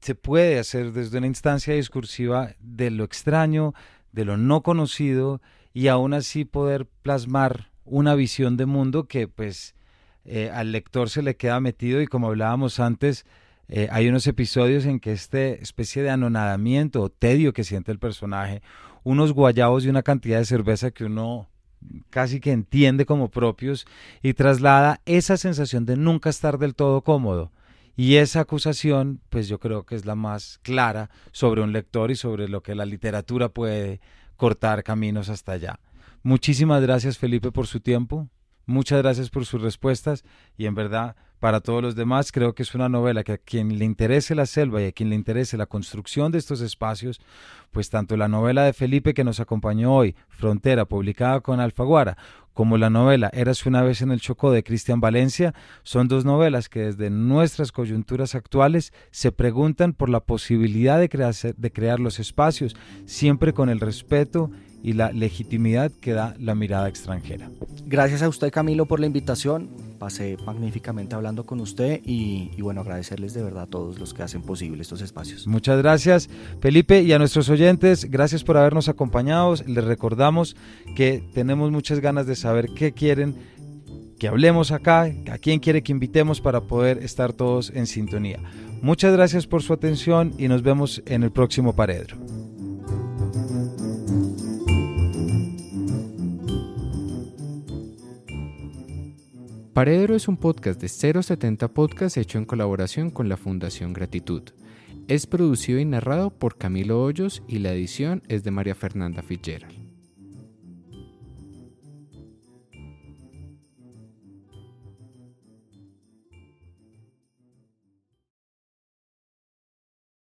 se 0.00 0.16
puede 0.16 0.58
hacer 0.58 0.92
desde 0.92 1.18
una 1.18 1.28
instancia 1.28 1.74
discursiva 1.74 2.56
de 2.58 2.90
lo 2.90 3.04
extraño, 3.04 3.74
de 4.10 4.24
lo 4.24 4.36
no 4.36 4.62
conocido 4.62 5.40
y 5.72 5.86
aún 5.86 6.14
así 6.14 6.44
poder 6.44 6.86
plasmar 7.02 7.70
una 7.84 8.16
visión 8.16 8.56
de 8.56 8.66
mundo 8.66 9.06
que 9.06 9.28
pues 9.28 9.75
eh, 10.26 10.50
al 10.52 10.72
lector 10.72 11.08
se 11.08 11.22
le 11.22 11.36
queda 11.36 11.60
metido 11.60 12.02
y 12.02 12.06
como 12.06 12.26
hablábamos 12.26 12.80
antes, 12.80 13.24
eh, 13.68 13.88
hay 13.90 14.08
unos 14.08 14.26
episodios 14.26 14.84
en 14.84 15.00
que 15.00 15.12
este 15.12 15.62
especie 15.62 16.02
de 16.02 16.10
anonadamiento 16.10 17.02
o 17.02 17.10
tedio 17.10 17.52
que 17.52 17.64
siente 17.64 17.92
el 17.92 17.98
personaje, 17.98 18.60
unos 19.04 19.32
guayabos 19.32 19.84
y 19.84 19.88
una 19.88 20.02
cantidad 20.02 20.38
de 20.38 20.44
cerveza 20.44 20.90
que 20.90 21.04
uno 21.04 21.48
casi 22.10 22.40
que 22.40 22.52
entiende 22.52 23.06
como 23.06 23.30
propios 23.30 23.86
y 24.22 24.34
traslada 24.34 25.00
esa 25.06 25.36
sensación 25.36 25.86
de 25.86 25.96
nunca 25.96 26.30
estar 26.30 26.58
del 26.58 26.74
todo 26.74 27.02
cómodo. 27.02 27.52
Y 27.96 28.16
esa 28.16 28.40
acusación, 28.40 29.20
pues 29.30 29.48
yo 29.48 29.58
creo 29.58 29.84
que 29.86 29.94
es 29.94 30.04
la 30.04 30.14
más 30.14 30.58
clara 30.62 31.08
sobre 31.32 31.62
un 31.62 31.72
lector 31.72 32.10
y 32.10 32.16
sobre 32.16 32.48
lo 32.48 32.62
que 32.62 32.74
la 32.74 32.84
literatura 32.84 33.48
puede 33.48 34.00
cortar 34.36 34.82
caminos 34.82 35.28
hasta 35.28 35.52
allá. 35.52 35.80
Muchísimas 36.22 36.82
gracias 36.82 37.16
Felipe 37.16 37.52
por 37.52 37.66
su 37.66 37.80
tiempo, 37.80 38.28
muchas 38.66 39.00
gracias 39.02 39.30
por 39.30 39.46
sus 39.46 39.62
respuestas 39.62 40.24
y 40.56 40.66
en 40.66 40.74
verdad 40.74 41.16
para 41.38 41.60
todos 41.60 41.82
los 41.82 41.94
demás 41.94 42.32
creo 42.32 42.54
que 42.54 42.62
es 42.62 42.74
una 42.74 42.88
novela 42.88 43.22
que 43.22 43.32
a 43.32 43.38
quien 43.38 43.78
le 43.78 43.84
interese 43.84 44.34
la 44.34 44.46
selva 44.46 44.82
y 44.82 44.86
a 44.86 44.92
quien 44.92 45.10
le 45.10 45.16
interese 45.16 45.56
la 45.56 45.66
construcción 45.66 46.32
de 46.32 46.38
estos 46.38 46.60
espacios, 46.60 47.20
pues 47.70 47.90
tanto 47.90 48.16
la 48.16 48.28
novela 48.28 48.64
de 48.64 48.72
Felipe 48.72 49.14
que 49.14 49.24
nos 49.24 49.38
acompañó 49.38 49.94
hoy, 49.94 50.16
Frontera, 50.28 50.86
publicada 50.86 51.40
con 51.40 51.60
Alfaguara, 51.60 52.16
como 52.54 52.78
la 52.78 52.88
novela 52.88 53.30
Eras 53.34 53.66
una 53.66 53.82
vez 53.82 54.00
en 54.00 54.10
el 54.10 54.20
Chocó 54.22 54.50
de 54.50 54.64
Cristian 54.64 54.98
Valencia, 54.98 55.52
son 55.82 56.08
dos 56.08 56.24
novelas 56.24 56.70
que 56.70 56.80
desde 56.80 57.10
nuestras 57.10 57.70
coyunturas 57.70 58.34
actuales 58.34 58.94
se 59.10 59.30
preguntan 59.30 59.92
por 59.92 60.08
la 60.08 60.20
posibilidad 60.20 60.98
de, 60.98 61.54
de 61.54 61.72
crear 61.72 62.00
los 62.00 62.18
espacios, 62.18 62.74
siempre 63.04 63.52
con 63.52 63.68
el 63.68 63.78
respeto 63.78 64.50
y 64.86 64.92
la 64.92 65.10
legitimidad 65.10 65.90
que 66.00 66.12
da 66.12 66.36
la 66.38 66.54
mirada 66.54 66.88
extranjera. 66.88 67.50
Gracias 67.86 68.22
a 68.22 68.28
usted 68.28 68.52
Camilo 68.52 68.86
por 68.86 69.00
la 69.00 69.06
invitación, 69.06 69.68
pasé 69.98 70.36
magníficamente 70.46 71.16
hablando 71.16 71.44
con 71.44 71.58
usted 71.58 72.00
y, 72.04 72.52
y, 72.56 72.62
bueno, 72.62 72.82
agradecerles 72.82 73.34
de 73.34 73.42
verdad 73.42 73.64
a 73.64 73.66
todos 73.66 73.98
los 73.98 74.14
que 74.14 74.22
hacen 74.22 74.42
posible 74.42 74.82
estos 74.82 75.00
espacios. 75.00 75.48
Muchas 75.48 75.78
gracias 75.78 76.30
Felipe 76.60 77.02
y 77.02 77.12
a 77.12 77.18
nuestros 77.18 77.48
oyentes, 77.48 78.08
gracias 78.08 78.44
por 78.44 78.58
habernos 78.58 78.88
acompañado, 78.88 79.56
les 79.66 79.82
recordamos 79.82 80.54
que 80.94 81.20
tenemos 81.34 81.72
muchas 81.72 81.98
ganas 81.98 82.28
de 82.28 82.36
saber 82.36 82.68
qué 82.76 82.92
quieren 82.92 83.34
que 84.20 84.28
hablemos 84.28 84.70
acá, 84.70 85.12
a 85.32 85.38
quién 85.38 85.58
quiere 85.58 85.82
que 85.82 85.90
invitemos 85.90 86.40
para 86.40 86.60
poder 86.60 86.98
estar 86.98 87.32
todos 87.32 87.72
en 87.74 87.88
sintonía. 87.88 88.38
Muchas 88.82 89.12
gracias 89.12 89.48
por 89.48 89.64
su 89.64 89.72
atención 89.72 90.32
y 90.38 90.46
nos 90.46 90.62
vemos 90.62 91.02
en 91.06 91.24
el 91.24 91.32
próximo 91.32 91.74
Paredro. 91.74 92.16
Paredro 99.76 100.16
es 100.16 100.26
un 100.26 100.38
podcast 100.38 100.80
de 100.80 100.88
070 100.88 101.68
Podcast 101.68 102.16
hecho 102.16 102.38
en 102.38 102.46
colaboración 102.46 103.10
con 103.10 103.28
la 103.28 103.36
Fundación 103.36 103.92
Gratitud. 103.92 104.42
Es 105.06 105.26
producido 105.26 105.78
y 105.78 105.84
narrado 105.84 106.30
por 106.30 106.56
Camilo 106.56 107.02
Hoyos 107.02 107.42
y 107.46 107.58
la 107.58 107.74
edición 107.74 108.22
es 108.26 108.42
de 108.42 108.52
María 108.52 108.74
Fernanda 108.74 109.20
Fitzgerald. 109.20 109.85